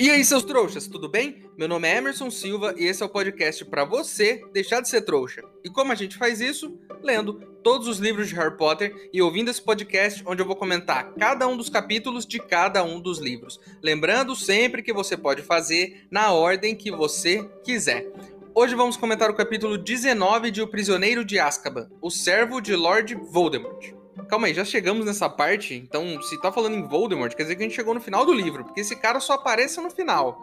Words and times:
E 0.00 0.10
aí, 0.10 0.24
seus 0.24 0.44
trouxas, 0.44 0.86
tudo 0.86 1.08
bem? 1.08 1.42
Meu 1.56 1.66
nome 1.66 1.88
é 1.88 1.96
Emerson 1.96 2.30
Silva 2.30 2.72
e 2.78 2.84
esse 2.84 3.02
é 3.02 3.06
o 3.06 3.08
podcast 3.08 3.64
para 3.64 3.84
você 3.84 4.40
deixar 4.52 4.80
de 4.80 4.88
ser 4.88 5.02
trouxa. 5.02 5.42
E 5.64 5.68
como 5.68 5.90
a 5.90 5.94
gente 5.96 6.16
faz 6.16 6.40
isso? 6.40 6.78
Lendo 7.02 7.32
todos 7.64 7.88
os 7.88 7.98
livros 7.98 8.28
de 8.28 8.34
Harry 8.36 8.56
Potter 8.56 9.10
e 9.12 9.20
ouvindo 9.20 9.50
esse 9.50 9.60
podcast 9.60 10.22
onde 10.24 10.40
eu 10.40 10.46
vou 10.46 10.54
comentar 10.54 11.12
cada 11.14 11.48
um 11.48 11.56
dos 11.56 11.68
capítulos 11.68 12.24
de 12.24 12.38
cada 12.38 12.84
um 12.84 13.00
dos 13.00 13.18
livros. 13.18 13.58
Lembrando 13.82 14.36
sempre 14.36 14.84
que 14.84 14.92
você 14.92 15.16
pode 15.16 15.42
fazer 15.42 16.06
na 16.12 16.30
ordem 16.30 16.76
que 16.76 16.92
você 16.92 17.42
quiser. 17.64 18.06
Hoje 18.54 18.76
vamos 18.76 18.96
comentar 18.96 19.28
o 19.28 19.34
capítulo 19.34 19.76
19 19.76 20.52
de 20.52 20.62
O 20.62 20.68
Prisioneiro 20.68 21.24
de 21.24 21.40
Azkaban, 21.40 21.90
o 22.00 22.08
servo 22.08 22.60
de 22.60 22.76
Lord 22.76 23.16
Voldemort. 23.16 23.97
Calma 24.26 24.46
aí, 24.46 24.54
já 24.54 24.64
chegamos 24.64 25.06
nessa 25.06 25.28
parte, 25.28 25.74
então 25.74 26.20
se 26.22 26.40
tá 26.40 26.50
falando 26.50 26.76
em 26.76 26.86
Voldemort, 26.86 27.34
quer 27.34 27.42
dizer 27.42 27.56
que 27.56 27.62
a 27.62 27.66
gente 27.66 27.76
chegou 27.76 27.94
no 27.94 28.00
final 28.00 28.26
do 28.26 28.32
livro, 28.32 28.64
porque 28.64 28.80
esse 28.80 28.96
cara 28.96 29.20
só 29.20 29.34
aparece 29.34 29.80
no 29.80 29.90
final. 29.90 30.38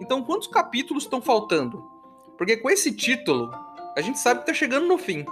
Então 0.00 0.22
quantos 0.22 0.48
capítulos 0.48 1.04
estão 1.04 1.22
faltando? 1.22 1.84
Porque 2.36 2.56
com 2.56 2.70
esse 2.70 2.92
título, 2.92 3.50
a 3.96 4.00
gente 4.00 4.18
sabe 4.18 4.40
que 4.40 4.46
tá 4.46 4.54
chegando 4.54 4.86
no 4.86 4.98
fim. 4.98 5.24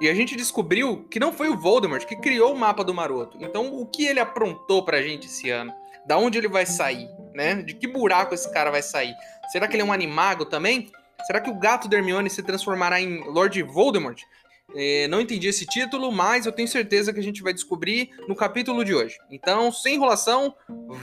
E 0.00 0.08
a 0.08 0.14
gente 0.14 0.36
descobriu 0.36 1.06
que 1.10 1.18
não 1.18 1.32
foi 1.32 1.48
o 1.48 1.56
Voldemort 1.56 2.04
que 2.04 2.16
criou 2.16 2.52
o 2.52 2.58
mapa 2.58 2.84
do 2.84 2.92
Maroto. 2.92 3.38
Então 3.40 3.74
o 3.78 3.86
que 3.86 4.04
ele 4.04 4.20
aprontou 4.20 4.84
pra 4.84 5.02
gente 5.02 5.26
esse 5.26 5.50
ano? 5.50 5.72
Da 6.06 6.18
onde 6.18 6.38
ele 6.38 6.48
vai 6.48 6.66
sair, 6.66 7.08
né? 7.34 7.62
De 7.62 7.74
que 7.74 7.86
buraco 7.86 8.34
esse 8.34 8.50
cara 8.52 8.70
vai 8.70 8.82
sair? 8.82 9.14
Será 9.50 9.66
que 9.66 9.74
ele 9.74 9.82
é 9.82 9.84
um 9.84 9.92
animago 9.92 10.44
também? 10.44 10.90
Será 11.26 11.40
que 11.40 11.50
o 11.50 11.58
gato 11.58 11.88
da 11.88 11.96
Hermione 11.96 12.28
se 12.28 12.42
transformará 12.42 13.00
em 13.00 13.24
Lord 13.24 13.60
Voldemort? 13.62 14.22
É, 14.76 15.08
não 15.08 15.20
entendi 15.20 15.48
esse 15.48 15.64
título, 15.64 16.12
mas 16.12 16.44
eu 16.44 16.52
tenho 16.52 16.68
certeza 16.68 17.12
que 17.12 17.20
a 17.20 17.22
gente 17.22 17.42
vai 17.42 17.54
descobrir 17.54 18.10
no 18.28 18.36
capítulo 18.36 18.84
de 18.84 18.94
hoje. 18.94 19.18
Então, 19.30 19.72
sem 19.72 19.94
enrolação, 19.94 20.54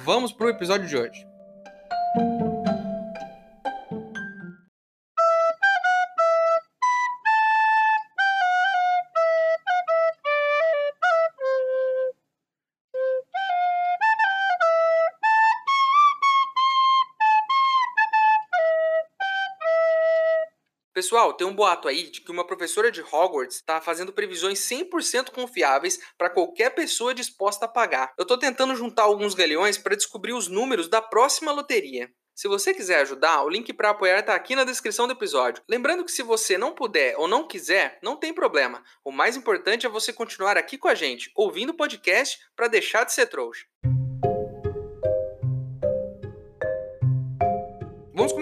vamos 0.05 0.31
pro 0.31 0.49
episódio 0.49 0.87
de 0.87 0.95
hoje. 0.95 1.25
Pessoal, 21.23 21.37
tem 21.37 21.47
um 21.47 21.55
boato 21.55 21.87
aí 21.87 22.09
de 22.09 22.19
que 22.19 22.31
uma 22.31 22.45
professora 22.45 22.91
de 22.91 23.01
Hogwarts 23.01 23.55
está 23.55 23.79
fazendo 23.79 24.11
previsões 24.11 24.59
100% 24.59 25.31
confiáveis 25.31 25.97
para 26.17 26.29
qualquer 26.29 26.71
pessoa 26.71 27.13
disposta 27.13 27.63
a 27.63 27.69
pagar. 27.69 28.11
Eu 28.17 28.23
estou 28.23 28.37
tentando 28.37 28.75
juntar 28.75 29.03
alguns 29.03 29.33
galeões 29.33 29.77
para 29.77 29.95
descobrir 29.95 30.33
os 30.33 30.49
números 30.49 30.89
da 30.89 31.01
próxima 31.01 31.53
loteria. 31.53 32.11
Se 32.35 32.49
você 32.49 32.73
quiser 32.73 32.99
ajudar, 32.99 33.41
o 33.43 33.49
link 33.49 33.71
para 33.71 33.91
apoiar 33.91 34.19
está 34.19 34.35
aqui 34.35 34.53
na 34.53 34.65
descrição 34.65 35.07
do 35.07 35.13
episódio. 35.13 35.63
Lembrando 35.69 36.03
que 36.03 36.11
se 36.11 36.23
você 36.23 36.57
não 36.57 36.73
puder 36.73 37.15
ou 37.17 37.25
não 37.25 37.47
quiser, 37.47 37.99
não 38.03 38.17
tem 38.17 38.33
problema. 38.33 38.83
O 39.01 39.11
mais 39.11 39.37
importante 39.37 39.85
é 39.85 39.89
você 39.89 40.11
continuar 40.11 40.57
aqui 40.57 40.77
com 40.77 40.89
a 40.89 40.95
gente, 40.95 41.31
ouvindo 41.37 41.69
o 41.69 41.77
podcast 41.77 42.37
para 42.53 42.67
deixar 42.67 43.05
de 43.05 43.13
ser 43.13 43.27
trouxa. 43.27 43.63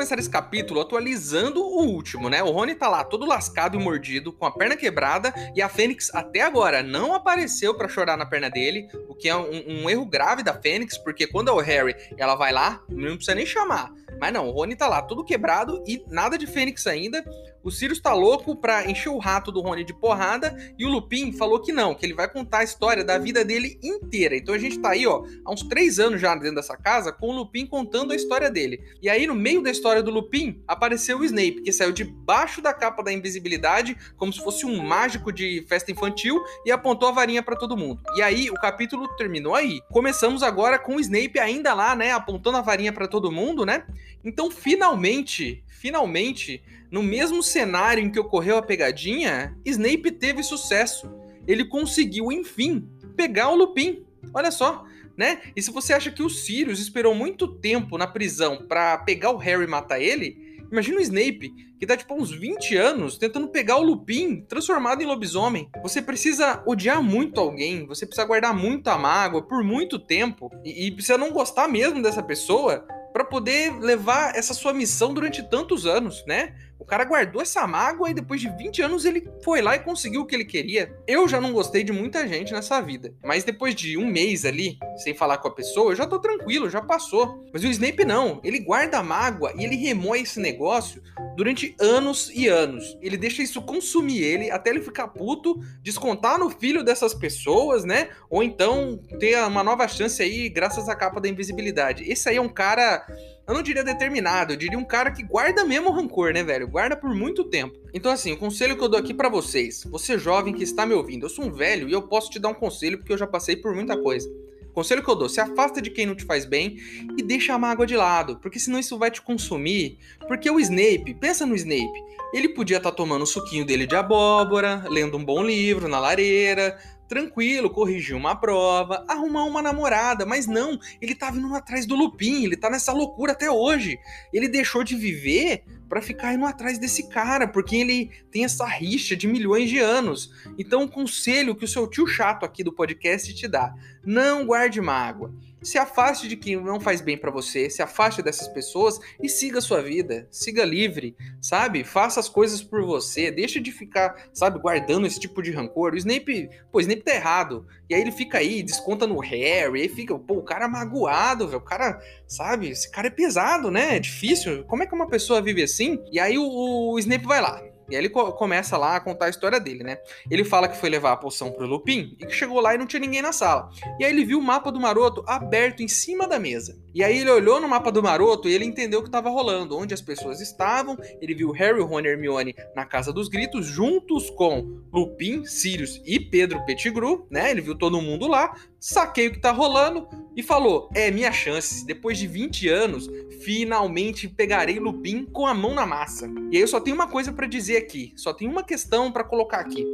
Começar 0.02 0.18
esse 0.18 0.32
capítulo 0.32 0.82
atualizando 0.82 1.62
o 1.62 1.86
último, 1.86 2.28
né? 2.28 2.42
O 2.42 2.50
Rony 2.50 2.74
tá 2.74 2.90
lá 2.90 3.04
todo 3.04 3.24
lascado 3.24 3.78
e 3.78 3.80
mordido, 3.80 4.34
com 4.34 4.48
a 4.48 4.52
perna 4.52 4.76
quebrada, 4.76 5.32
e 5.56 5.62
a 5.62 5.70
Fênix 5.70 6.10
até 6.12 6.42
agora 6.42 6.82
não 6.82 7.14
apareceu 7.14 7.76
para 7.76 7.88
chorar 7.88 8.18
na 8.18 8.26
perna 8.26 8.50
dele, 8.50 8.88
o 9.08 9.14
que 9.14 9.30
é 9.30 9.36
um, 9.36 9.84
um, 9.84 9.90
erro 9.92 10.04
grave 10.04 10.42
da 10.42 10.56
Fênix, 10.56 10.98
porque 10.98 11.28
quando 11.28 11.50
é 11.50 11.52
o 11.52 11.60
Harry 11.60 11.96
ela 12.18 12.34
vai 12.34 12.52
lá, 12.52 12.82
não 12.90 13.16
precisa 13.16 13.36
nem 13.36 13.46
chamar. 13.46 13.94
Mas 14.20 14.34
não, 14.34 14.50
o 14.50 14.52
Rony 14.52 14.76
tá 14.76 14.88
lá 14.88 15.04
todo 15.04 15.24
quebrado 15.24 15.84
e 15.86 16.04
nada 16.08 16.36
de 16.36 16.48
Fênix 16.48 16.88
ainda. 16.88 17.24
O 17.64 17.70
Sirius 17.70 18.00
tá 18.00 18.14
louco 18.14 18.56
pra 18.56 18.90
encher 18.90 19.10
o 19.10 19.20
rato 19.20 19.52
do 19.52 19.62
Rony 19.62 19.84
de 19.84 19.94
porrada 19.94 20.58
e 20.78 20.86
o 20.86 20.90
Lupin 20.90 21.32
falou 21.32 21.60
que 21.60 21.72
não, 21.72 21.94
que 21.94 22.06
ele 22.06 22.14
vai 22.14 22.28
contar 22.28 22.60
a 22.60 22.64
história 22.64 23.04
da 23.04 23.18
vida 23.18 23.46
dele 23.46 23.80
inteira. 23.84 24.36
Então 24.36 24.56
a 24.56 24.58
gente 24.58 24.80
tá 24.80 24.92
aí, 24.92 25.06
ó, 25.06 25.24
há 25.46 25.52
uns 25.52 25.62
três 25.64 26.00
anos 26.00 26.20
já 26.20 26.34
dentro 26.34 26.56
dessa 26.56 26.76
casa 26.76 27.12
com 27.12 27.30
o 27.30 27.36
Lupin 27.36 27.68
contando 27.68 28.14
a 28.14 28.16
história 28.16 28.50
dele. 28.50 28.82
E 29.02 29.10
aí, 29.10 29.28
no 29.28 29.36
meio 29.36 29.62
da 29.62 29.70
história 29.70 30.02
do 30.02 30.10
Lupin, 30.10 30.62
apareceu 30.68 31.20
o 31.20 31.24
Snape, 31.26 31.62
que 31.62 31.72
saiu 31.72 31.92
debaixo 31.92 32.62
da 32.62 32.74
capa 32.74 33.04
da 33.04 33.14
invisibilidade, 33.14 33.96
como 34.18 34.34
se 34.34 34.44
fosse 34.44 34.66
um 34.66 34.82
mágico 34.84 35.32
de 35.32 35.64
festa 35.68 35.92
infantil, 35.92 36.42
e 36.66 36.72
apontou 36.72 37.10
a 37.10 37.12
varinha 37.12 37.44
para 37.44 37.56
todo 37.56 37.78
mundo. 37.78 38.02
E 38.16 38.22
aí, 38.22 38.50
o 38.50 38.56
capítulo 38.56 39.08
terminou 39.16 39.54
aí. 39.54 39.82
Começamos 39.92 40.42
agora 40.42 40.80
com 40.80 40.96
o 40.96 41.00
Snape 41.00 41.40
ainda 41.40 41.74
lá, 41.74 41.96
né, 41.96 42.12
apontando 42.12 42.58
a 42.58 42.62
varinha 42.62 42.92
para 42.92 43.08
todo 43.08 43.32
mundo, 43.32 43.66
né? 43.66 43.86
Então, 44.24 44.50
finalmente, 44.50 45.64
finalmente 45.68 46.62
no 46.92 47.02
mesmo 47.02 47.42
cenário 47.42 48.04
em 48.04 48.12
que 48.12 48.20
ocorreu 48.20 48.58
a 48.58 48.62
pegadinha, 48.62 49.58
Snape 49.66 50.12
teve 50.12 50.44
sucesso. 50.44 51.10
Ele 51.48 51.66
conseguiu, 51.66 52.32
enfim, 52.32 52.88
pegar 53.16 53.50
o 53.50 53.56
Lupin. 53.56 54.06
Olha 54.34 54.52
só, 54.52 54.84
né? 55.18 55.40
E 55.56 55.62
se 55.62 55.72
você 55.72 55.94
acha 55.94 56.12
que 56.12 56.22
o 56.22 56.30
Sirius 56.30 56.80
esperou 56.80 57.16
muito 57.16 57.48
tempo 57.48 57.98
na 57.98 58.06
prisão 58.06 58.66
para 58.68 58.98
pegar 58.98 59.32
o 59.32 59.38
Harry 59.38 59.64
e 59.64 59.68
matar 59.68 60.02
ele, 60.02 60.60
imagina 60.70 60.98
o 60.98 61.02
Snape, 61.02 61.54
que 61.80 61.88
tá 61.88 61.96
tipo 61.96 62.14
uns 62.14 62.30
20 62.30 62.76
anos 62.76 63.18
tentando 63.18 63.48
pegar 63.48 63.78
o 63.78 63.84
Lupin 63.84 64.42
transformado 64.42 65.02
em 65.02 65.06
lobisomem. 65.06 65.70
Você 65.82 66.02
precisa 66.02 66.62
odiar 66.66 67.02
muito 67.02 67.40
alguém, 67.40 67.88
você 67.88 68.06
precisa 68.06 68.28
guardar 68.28 68.54
muita 68.54 68.98
mágoa 68.98 69.42
por 69.42 69.64
muito 69.64 69.98
tempo 69.98 70.52
e, 70.64 70.88
e 70.88 70.92
precisa 70.92 71.18
não 71.18 71.32
gostar 71.32 71.68
mesmo 71.68 72.02
dessa 72.02 72.22
pessoa 72.22 72.86
para 73.12 73.26
poder 73.26 73.78
levar 73.80 74.36
essa 74.36 74.54
sua 74.54 74.74
missão 74.74 75.14
durante 75.14 75.44
tantos 75.50 75.86
anos, 75.86 76.24
né? 76.26 76.54
O 76.82 76.86
cara 76.86 77.06
guardou 77.06 77.44
essa 77.44 77.68
mágoa 77.68 78.10
e 78.10 78.14
depois 78.14 78.42
de 78.42 78.50
20 78.50 78.82
anos 78.82 79.06
ele 79.06 79.30
foi 79.44 79.62
lá 79.62 79.76
e 79.76 79.80
conseguiu 79.80 80.22
o 80.22 80.26
que 80.26 80.34
ele 80.34 80.44
queria. 80.44 80.92
Eu 81.06 81.28
já 81.28 81.40
não 81.40 81.54
gostei 81.54 81.84
de 81.84 81.92
muita 81.92 82.28
gente 82.28 82.52
nessa 82.52 82.82
vida, 82.82 83.14
mas 83.24 83.44
depois 83.44 83.76
de 83.76 84.00
um 84.00 84.08
mês 84.08 84.46
ali, 84.46 84.80
sem 84.98 85.14
falar 85.14 85.38
com 85.38 85.48
a 85.48 85.54
pessoa, 85.54 85.92
eu 85.92 85.96
já 85.96 86.08
tô 86.08 86.18
tranquilo, 86.18 86.72
já 86.72 86.82
passou. 86.82 87.46
Mas 87.54 87.64
o 87.64 87.68
Snape 87.68 88.04
não, 88.04 88.42
ele 88.44 88.58
guarda 88.58 88.98
a 88.98 89.04
mágoa 89.04 89.54
e 89.56 89.64
ele 89.64 89.76
remoe 89.76 90.22
esse 90.22 90.40
negócio 90.40 91.04
durante 91.36 91.76
anos 91.80 92.32
e 92.34 92.48
anos. 92.48 92.98
Ele 93.00 93.16
deixa 93.16 93.44
isso 93.44 93.62
consumir 93.62 94.24
ele 94.24 94.50
até 94.50 94.72
ele 94.72 94.82
ficar 94.82 95.08
puto, 95.10 95.60
descontar 95.84 96.40
no 96.40 96.50
filho 96.50 96.84
dessas 96.84 97.14
pessoas, 97.14 97.86
né? 97.86 98.10
Ou 98.28 98.42
então 98.42 99.00
ter 99.20 99.38
uma 99.46 99.64
nova 99.64 99.88
chance 99.88 100.22
aí 100.22 100.50
graças 100.50 100.90
à 100.90 100.96
capa 100.96 101.22
da 101.22 101.30
invisibilidade. 101.30 102.10
Esse 102.12 102.28
aí 102.28 102.38
é 102.38 102.42
um 102.42 102.50
cara 102.50 103.06
eu 103.48 103.54
não 103.54 103.62
diria 103.62 103.84
determinado, 103.84 104.54
eu 104.54 104.58
diria 104.58 104.78
um 104.78 104.86
cara 104.86 105.12
que 105.12 105.24
guarda 105.24 105.66
mesmo 105.66 105.90
o 105.90 105.92
rancor, 105.92 106.34
né, 106.34 106.44
velho? 106.44 106.68
Guarda 106.68 106.96
por 106.96 107.14
muito 107.14 107.44
tempo. 107.44 107.78
Então, 107.94 108.12
assim, 108.12 108.32
o 108.32 108.38
conselho 108.38 108.78
que 108.78 108.84
eu 108.84 108.90
dou 108.90 109.00
aqui 109.00 109.14
para 109.14 109.30
vocês, 109.30 109.84
você 109.84 110.18
jovem 110.18 110.54
que 110.54 110.64
está 110.64 110.86
me 110.86 110.94
ouvindo, 110.94 111.26
eu 111.26 111.30
sou 111.30 111.46
um 111.46 111.52
velho 111.52 111.90
e 111.90 111.92
eu 111.92 112.02
posso 112.04 112.30
te 112.30 112.40
dar 112.40 112.50
um 112.50 112.54
conselho 112.54 112.98
porque 112.98 113.12
eu 113.12 113.18
já 113.18 113.28
passei 113.28 113.56
por 113.56 113.74
muita 113.76 113.98
coisa. 113.98 114.30
Conselho 114.74 115.04
que 115.04 115.10
eu 115.10 115.16
dou: 115.16 115.28
se 115.28 115.40
afasta 115.40 115.82
de 115.82 115.90
quem 115.90 116.06
não 116.06 116.16
te 116.16 116.24
faz 116.24 116.46
bem 116.46 116.78
e 117.18 117.22
deixa 117.22 117.54
a 117.54 117.60
mágoa 117.60 117.86
de 117.86 117.96
lado, 117.96 118.38
porque 118.38 118.60
senão 118.60 118.80
isso 118.80 118.98
vai 118.98 119.12
te 119.12 119.22
consumir. 119.22 119.98
Porque 120.28 120.50
o 120.50 120.60
Snape, 120.60 121.14
pensa 121.16 121.46
no 121.46 121.56
Snape, 121.56 122.04
ele 122.34 122.50
podia 122.50 122.78
estar 122.78 122.92
tá 122.92 122.96
tomando 122.96 123.24
o 123.24 123.28
suquinho 123.28 123.66
dele 123.66 123.86
de 123.86 123.96
abóbora, 123.96 124.86
lendo 124.90 125.18
um 125.18 125.26
bom 125.26 125.44
livro 125.44 125.88
na 125.88 126.00
lareira, 126.00 126.78
tranquilo, 127.12 127.70
corrigir 127.70 128.16
uma 128.16 128.34
prova, 128.34 129.04
arrumar 129.06 129.44
uma 129.44 129.62
namorada, 129.62 130.26
mas 130.26 130.48
não, 130.48 130.80
ele 131.02 131.14
tá 131.14 131.30
vindo 131.30 131.54
atrás 131.54 131.86
do 131.86 131.94
Lupin, 131.94 132.46
ele 132.46 132.56
tá 132.56 132.70
nessa 132.70 132.94
loucura 132.94 133.34
até 133.34 133.52
hoje. 133.52 134.00
Ele 134.32 134.48
deixou 134.48 134.82
de 134.82 134.96
viver 134.96 135.66
para 135.90 136.02
ficar 136.02 136.34
indo 136.34 136.46
atrás 136.46 136.80
desse 136.80 137.10
cara, 137.10 137.50
porque 137.50 137.76
ele 137.76 138.10
tem 138.32 138.46
essa 138.46 138.66
rixa 138.66 139.14
de 139.14 139.28
milhões 139.28 139.70
de 139.70 139.78
anos. 139.78 140.32
Então, 140.58 140.84
o 140.84 140.88
conselho 140.88 141.54
que 141.54 141.66
o 141.66 141.68
seu 141.68 141.86
tio 141.86 142.08
chato 142.08 142.46
aqui 142.46 142.64
do 142.64 142.72
podcast 142.72 143.34
te 143.36 143.46
dá: 143.46 143.76
não 144.06 144.46
guarde 144.46 144.80
mágoa. 144.80 145.34
Se 145.62 145.78
afaste 145.78 146.28
de 146.28 146.36
quem 146.36 146.56
não 146.60 146.80
faz 146.80 147.02
bem 147.02 147.16
para 147.16 147.30
você, 147.30 147.70
se 147.70 147.84
afaste 147.84 148.24
dessas 148.24 148.48
pessoas 148.48 149.00
e 149.22 149.30
siga 149.30 149.60
a 149.60 149.62
sua 149.62 149.82
vida, 149.82 150.28
siga 150.32 150.66
livre, 150.66 151.16
sabe? 151.40 151.84
Faça 151.84 152.20
as 152.20 152.28
coisas 152.28 152.64
por 152.64 152.84
você, 152.84 153.30
deixa 153.30 153.62
de 153.62 153.72
ficar, 153.72 154.30
sabe, 154.34 154.60
guardando 154.60 155.06
esse 155.06 155.20
tipo 155.20 155.42
de 155.42 155.52
rancor. 155.52 155.94
O 155.94 155.98
Snape, 155.98 156.50
pô, 156.72 156.80
o 156.80 156.82
Snape 156.82 157.04
tá 157.04 157.14
errado. 157.14 157.68
E 157.88 157.94
aí 157.94 158.02
ele 158.02 158.12
fica 158.12 158.40
aí, 158.40 158.64
desconta 158.64 159.06
no 159.06 159.20
Harry, 159.20 159.82
aí 159.82 159.90
fica, 159.90 160.18
pô, 160.18 160.36
o 160.36 160.44
cara 160.44 160.68
magoado, 160.68 161.48
velho. 161.48 161.60
O 161.60 161.64
cara, 161.64 162.02
sabe, 162.28 162.70
esse 162.70 162.90
cara 162.90 163.08
é 163.08 163.12
pesado, 163.12 163.70
né? 163.70 163.98
É 163.98 164.00
difícil. 164.00 164.64
Como 164.64 164.82
é 164.82 164.88
que 164.88 164.96
uma 164.96 165.08
pessoa 165.08 165.42
vive 165.42 165.62
assim? 165.62 166.04
E 166.12 166.20
aí 166.20 166.38
o, 166.40 166.94
o 166.94 166.98
Snape 166.98 167.26
vai 167.26 167.40
lá, 167.40 167.62
e 167.92 167.96
aí 167.96 168.02
ele 168.02 168.10
co 168.10 168.32
começa 168.32 168.78
lá 168.78 168.96
a 168.96 169.00
contar 169.00 169.26
a 169.26 169.30
história 169.30 169.60
dele, 169.60 169.84
né? 169.84 169.98
Ele 170.30 170.44
fala 170.44 170.68
que 170.68 170.78
foi 170.78 170.90
levar 170.90 171.12
a 171.12 171.18
poção 171.18 171.52
pro 171.52 171.68
Lupin 171.68 172.16
e 172.20 172.26
que 172.26 172.34
chegou 172.34 172.60
lá 172.60 172.74
e 172.74 172.78
não 172.78 172.86
tinha 172.86 173.00
ninguém 173.00 173.22
na 173.22 173.34
sala. 173.34 173.70
E 174.00 174.06
aí 174.06 174.12
ele 174.12 174.26
viu 174.26 174.40
o 174.40 174.42
mapa 174.42 174.72
do 174.72 174.80
maroto 174.80 175.24
aberto 175.28 175.84
em 175.84 175.88
cima 175.88 176.28
da 176.28 176.40
mesa. 176.40 176.80
E 176.94 177.04
aí 177.04 177.20
ele 177.20 177.30
olhou 177.30 177.60
no 177.60 177.68
mapa 177.68 177.92
do 177.92 178.02
maroto 178.02 178.48
e 178.48 178.54
ele 178.54 178.66
entendeu 178.66 179.00
o 179.00 179.04
que 179.04 179.10
estava 179.10 179.30
rolando, 179.30 179.78
onde 179.78 179.94
as 179.94 180.02
pessoas 180.02 180.42
estavam. 180.42 180.98
Ele 181.22 181.34
viu 181.34 181.52
Harry, 181.52 181.82
Ron 181.82 182.02
e 182.02 182.08
Hermione 182.08 182.56
na 182.76 182.86
Casa 182.86 183.12
dos 183.12 183.28
Gritos, 183.28 183.66
juntos 183.66 184.30
com 184.30 184.82
Lupin, 184.92 185.46
Sirius 185.46 186.02
e 186.06 186.20
Pedro 186.20 186.64
Pettigrew, 186.66 187.28
né? 187.30 187.52
Ele 187.52 187.62
viu 187.62 187.78
todo 187.78 188.02
mundo 188.02 188.28
lá. 188.28 188.56
Saquei 188.80 189.28
o 189.28 189.32
que 189.32 189.40
tá 189.40 189.52
rolando, 189.52 190.08
e 190.36 190.42
falou: 190.42 190.90
É 190.94 191.12
minha 191.12 191.32
chance, 191.32 191.86
depois 191.86 192.18
de 192.18 192.28
20 192.28 192.68
anos, 192.68 193.10
finalmente 193.44 194.28
pegarei 194.28 194.80
Lupin 194.80 195.26
com 195.26 195.46
a 195.46 195.54
mão 195.54 195.74
na 195.74 195.86
massa. 195.86 196.30
E 196.52 196.58
aí 196.58 196.62
eu 196.62 196.68
só 196.68 196.80
tenho 196.80 196.96
uma 196.96 197.08
coisa 197.08 197.32
para 197.32 197.48
dizer 197.48 197.81
aqui, 197.82 198.14
só 198.16 198.34
tenho 198.34 198.52
uma 198.52 198.64
questão 198.64 199.12
para 199.12 199.24
colocar 199.24 199.60
aqui. 199.60 199.86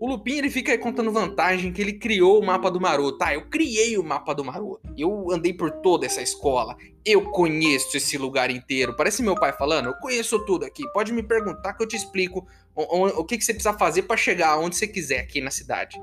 O 0.00 0.08
Lupin 0.08 0.38
ele 0.38 0.50
fica 0.50 0.72
aí 0.72 0.78
contando 0.78 1.10
vantagem 1.10 1.72
que 1.72 1.80
ele 1.80 1.94
criou 1.94 2.40
o 2.40 2.44
mapa 2.44 2.70
do 2.70 2.80
Maroto. 2.80 3.18
Tá, 3.18 3.32
eu 3.32 3.48
criei 3.48 3.96
o 3.96 4.04
mapa 4.04 4.34
do 4.34 4.44
Maroto. 4.44 4.80
Eu 4.98 5.30
andei 5.30 5.52
por 5.52 5.70
toda 5.70 6.04
essa 6.04 6.20
escola. 6.20 6.76
Eu 7.04 7.30
conheço 7.30 7.96
esse 7.96 8.18
lugar 8.18 8.50
inteiro. 8.50 8.96
Parece 8.96 9.22
meu 9.22 9.34
pai 9.34 9.52
falando: 9.52 9.86
Eu 9.86 9.94
conheço 9.94 10.44
tudo 10.44 10.64
aqui. 10.64 10.82
Pode 10.92 11.12
me 11.12 11.22
perguntar 11.22 11.74
que 11.74 11.82
eu 11.82 11.88
te 11.88 11.96
explico 11.96 12.46
o, 12.74 12.82
o, 12.82 13.06
o 13.20 13.24
que, 13.24 13.38
que 13.38 13.44
você 13.44 13.54
precisa 13.54 13.76
fazer 13.78 14.02
para 14.02 14.16
chegar 14.16 14.58
onde 14.58 14.76
você 14.76 14.86
quiser 14.86 15.20
aqui 15.20 15.40
na 15.40 15.50
cidade. 15.50 15.98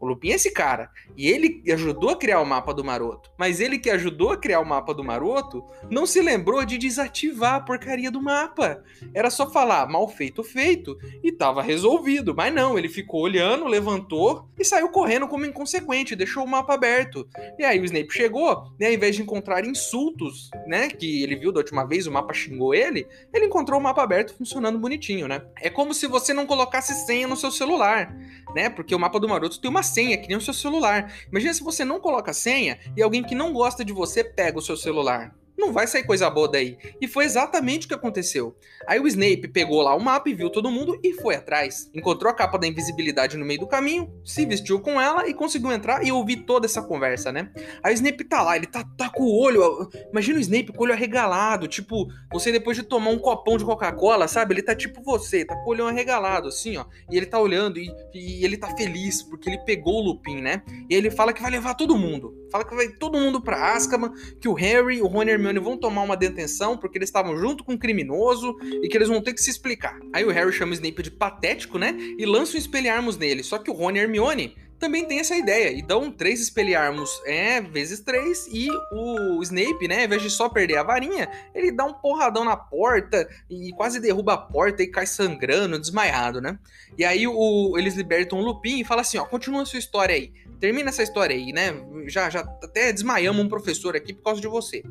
O 0.00 0.06
Lupin 0.06 0.30
é 0.30 0.34
esse 0.34 0.50
cara. 0.50 0.90
E 1.16 1.28
ele 1.28 1.62
ajudou 1.72 2.10
a 2.10 2.16
criar 2.16 2.40
o 2.40 2.46
mapa 2.46 2.74
do 2.74 2.84
Maroto. 2.84 3.30
Mas 3.38 3.60
ele 3.60 3.78
que 3.78 3.90
ajudou 3.90 4.32
a 4.32 4.36
criar 4.36 4.60
o 4.60 4.66
mapa 4.66 4.92
do 4.92 5.04
Maroto 5.04 5.64
não 5.90 6.06
se 6.06 6.20
lembrou 6.20 6.64
de 6.64 6.76
desativar 6.76 7.54
a 7.54 7.60
porcaria 7.60 8.10
do 8.10 8.22
mapa. 8.22 8.82
Era 9.14 9.30
só 9.30 9.50
falar 9.50 9.88
mal 9.88 10.08
feito, 10.08 10.42
feito 10.42 10.98
e 11.22 11.32
tava 11.32 11.62
resolvido. 11.62 12.34
Mas 12.34 12.52
não, 12.52 12.78
ele 12.78 12.88
ficou 12.88 13.22
olhando, 13.22 13.66
levantou 13.66 14.48
e 14.58 14.64
saiu 14.64 14.88
correndo 14.88 15.28
como 15.28 15.46
inconsequente, 15.46 16.16
deixou 16.16 16.44
o 16.44 16.48
mapa 16.48 16.74
aberto. 16.74 17.26
E 17.58 17.64
aí 17.64 17.80
o 17.80 17.84
Snape 17.84 18.12
chegou, 18.12 18.64
e 18.78 18.84
ao 18.84 18.92
invés 18.92 19.16
de 19.16 19.22
encontrar 19.22 19.64
insultos, 19.64 20.50
né, 20.66 20.88
que 20.88 21.22
ele 21.22 21.36
viu 21.36 21.52
da 21.52 21.60
última 21.60 21.84
vez, 21.84 22.06
o 22.06 22.12
mapa 22.12 22.32
xingou 22.32 22.74
ele, 22.74 23.06
ele 23.32 23.46
encontrou 23.46 23.78
o 23.78 23.82
mapa 23.82 24.02
aberto 24.02 24.36
funcionando 24.36 24.78
bonitinho, 24.78 25.28
né? 25.28 25.42
É 25.60 25.70
como 25.70 25.94
se 25.94 26.06
você 26.06 26.32
não 26.32 26.46
colocasse 26.46 27.06
senha 27.06 27.26
no 27.26 27.36
seu 27.36 27.50
celular, 27.50 28.14
né? 28.54 28.68
Porque 28.68 28.94
o 28.94 28.98
mapa 28.98 29.20
do 29.20 29.28
Maroto 29.28 29.60
tem 29.60 29.70
uma 29.70 29.82
senha, 29.84 30.18
que 30.18 30.28
nem 30.28 30.36
o 30.36 30.40
seu 30.40 30.54
celular. 30.54 31.12
Imagina 31.30 31.54
se 31.54 31.62
você 31.62 31.84
não 31.84 32.00
coloca 32.00 32.32
senha 32.32 32.78
e 32.96 33.02
alguém 33.02 33.22
que 33.22 33.34
não 33.34 33.52
gosta 33.52 33.84
de 33.84 33.92
você 33.92 34.24
pega 34.24 34.58
o 34.58 34.62
seu 34.62 34.76
celular 34.76 35.34
não 35.56 35.72
vai 35.72 35.86
sair 35.86 36.04
coisa 36.04 36.28
boa 36.28 36.48
daí. 36.48 36.76
E 37.00 37.06
foi 37.06 37.24
exatamente 37.24 37.86
o 37.86 37.88
que 37.88 37.94
aconteceu. 37.94 38.56
Aí 38.86 39.00
o 39.00 39.06
Snape 39.06 39.48
pegou 39.48 39.80
lá 39.82 39.94
o 39.94 40.00
mapa 40.00 40.28
e 40.28 40.34
viu 40.34 40.50
todo 40.50 40.70
mundo 40.70 40.98
e 41.02 41.12
foi 41.14 41.36
atrás. 41.36 41.90
Encontrou 41.94 42.30
a 42.30 42.34
capa 42.34 42.58
da 42.58 42.66
invisibilidade 42.66 43.36
no 43.36 43.44
meio 43.44 43.60
do 43.60 43.66
caminho, 43.66 44.12
se 44.24 44.44
vestiu 44.44 44.80
com 44.80 45.00
ela 45.00 45.28
e 45.28 45.34
conseguiu 45.34 45.72
entrar 45.72 46.04
e 46.04 46.12
ouvir 46.12 46.38
toda 46.38 46.66
essa 46.66 46.82
conversa, 46.82 47.32
né? 47.32 47.50
Aí 47.82 47.92
o 47.92 47.94
Snape 47.94 48.24
tá 48.24 48.42
lá, 48.42 48.56
ele 48.56 48.66
tá, 48.66 48.84
tá 48.96 49.08
com 49.08 49.22
o 49.22 49.40
olho. 49.40 49.88
Imagina 50.10 50.38
o 50.38 50.40
Snape 50.40 50.72
com 50.72 50.80
o 50.80 50.82
olho 50.82 50.92
arregalado, 50.92 51.66
tipo, 51.66 52.08
você 52.32 52.52
depois 52.52 52.76
de 52.76 52.82
tomar 52.82 53.10
um 53.10 53.18
copão 53.18 53.56
de 53.56 53.64
Coca-Cola, 53.64 54.28
sabe? 54.28 54.54
Ele 54.54 54.62
tá 54.62 54.74
tipo 54.74 55.02
você, 55.02 55.44
tá 55.44 55.54
com 55.56 55.68
o 55.68 55.72
olho 55.72 55.86
arregalado, 55.86 56.48
assim, 56.48 56.76
ó. 56.76 56.84
E 57.10 57.16
ele 57.16 57.26
tá 57.26 57.38
olhando 57.38 57.78
e, 57.78 57.90
e 58.14 58.44
ele 58.44 58.56
tá 58.56 58.74
feliz 58.76 59.22
porque 59.22 59.48
ele 59.48 59.58
pegou 59.58 60.00
o 60.00 60.04
Lupin, 60.04 60.40
né? 60.40 60.62
E 60.90 60.94
ele 60.94 61.10
fala 61.10 61.32
que 61.32 61.42
vai 61.42 61.50
levar 61.50 61.74
todo 61.74 61.96
mundo. 61.96 62.34
Fala 62.50 62.64
que 62.64 62.74
vai 62.74 62.88
todo 62.88 63.18
mundo 63.18 63.40
pra 63.40 63.74
Azkaban, 63.74 64.12
que 64.40 64.48
o 64.48 64.54
Harry, 64.54 65.02
o 65.02 65.06
Rony 65.06 65.32
Hermione 65.48 65.64
vão 65.64 65.76
tomar 65.76 66.02
uma 66.02 66.16
detenção 66.16 66.76
porque 66.76 66.98
eles 66.98 67.08
estavam 67.08 67.36
junto 67.36 67.64
com 67.64 67.72
um 67.72 67.78
criminoso 67.78 68.56
e 68.82 68.88
que 68.88 68.96
eles 68.96 69.08
vão 69.08 69.20
ter 69.20 69.34
que 69.34 69.40
se 69.40 69.50
explicar. 69.50 69.98
Aí 70.12 70.24
o 70.24 70.30
Harry 70.30 70.52
chama 70.52 70.72
o 70.72 70.74
Snape 70.74 71.02
de 71.02 71.10
patético, 71.10 71.78
né? 71.78 71.96
E 72.18 72.24
lança 72.24 72.56
um 72.56 72.58
espelharmos 72.58 73.16
nele. 73.16 73.42
Só 73.42 73.58
que 73.58 73.70
o 73.70 73.74
Rony 73.74 73.98
e 73.98 74.02
Hermione 74.02 74.56
também 74.78 75.04
tem 75.06 75.18
essa 75.18 75.34
ideia. 75.34 75.70
E 75.70 75.80
dão 75.80 76.10
três 76.10 76.40
espelharmos 76.40 77.10
é, 77.24 77.60
vezes 77.60 78.00
três, 78.00 78.46
e 78.52 78.68
o 78.92 79.42
Snape, 79.42 79.88
né, 79.88 80.00
ao 80.00 80.04
invés 80.04 80.22
de 80.22 80.30
só 80.30 80.48
perder 80.48 80.76
a 80.76 80.82
varinha, 80.82 81.28
ele 81.54 81.72
dá 81.72 81.84
um 81.84 81.94
porradão 81.94 82.44
na 82.44 82.56
porta 82.56 83.26
e 83.48 83.72
quase 83.72 84.00
derruba 84.00 84.34
a 84.34 84.38
porta 84.38 84.82
e 84.82 84.86
cai 84.86 85.06
sangrando, 85.06 85.78
desmaiado, 85.78 86.40
né? 86.40 86.58
E 86.98 87.04
aí 87.04 87.26
o, 87.26 87.78
eles 87.78 87.94
libertam 87.94 88.38
o 88.38 88.42
Lupin 88.42 88.80
e 88.80 88.84
fala 88.84 89.00
assim: 89.00 89.18
ó, 89.18 89.24
continua 89.24 89.62
a 89.62 89.66
sua 89.66 89.78
história 89.78 90.14
aí. 90.14 90.32
Termina 90.60 90.90
essa 90.90 91.02
história 91.02 91.34
aí, 91.34 91.52
né? 91.52 91.74
Já, 92.06 92.30
já 92.30 92.40
até 92.40 92.92
desmaiamos 92.92 93.44
um 93.44 93.48
professor 93.48 93.96
aqui 93.96 94.12
por 94.12 94.22
causa 94.22 94.40
de 94.40 94.48
você. 94.48 94.82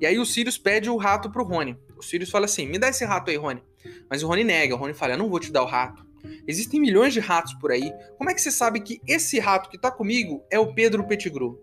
E 0.00 0.06
aí 0.06 0.18
o 0.18 0.24
Sirius 0.24 0.58
pede 0.58 0.88
o 0.88 0.96
rato 0.96 1.30
pro 1.30 1.44
Rony. 1.44 1.76
O 1.96 2.02
Sirius 2.02 2.30
fala 2.30 2.44
assim: 2.44 2.66
me 2.66 2.78
dá 2.78 2.88
esse 2.88 3.04
rato 3.04 3.30
aí, 3.30 3.36
Rony. 3.36 3.62
Mas 4.08 4.22
o 4.22 4.26
Rony 4.26 4.44
nega. 4.44 4.74
O 4.74 4.78
Rony 4.78 4.94
fala: 4.94 5.14
eu 5.14 5.18
não 5.18 5.28
vou 5.28 5.40
te 5.40 5.52
dar 5.52 5.62
o 5.62 5.66
rato. 5.66 6.06
Existem 6.46 6.80
milhões 6.80 7.12
de 7.12 7.20
ratos 7.20 7.54
por 7.54 7.70
aí. 7.70 7.92
Como 8.16 8.30
é 8.30 8.34
que 8.34 8.40
você 8.40 8.50
sabe 8.50 8.80
que 8.80 9.00
esse 9.06 9.38
rato 9.38 9.70
que 9.70 9.78
tá 9.78 9.90
comigo 9.90 10.44
é 10.50 10.58
o 10.58 10.72
Pedro 10.74 11.06
Pettigrew? 11.06 11.60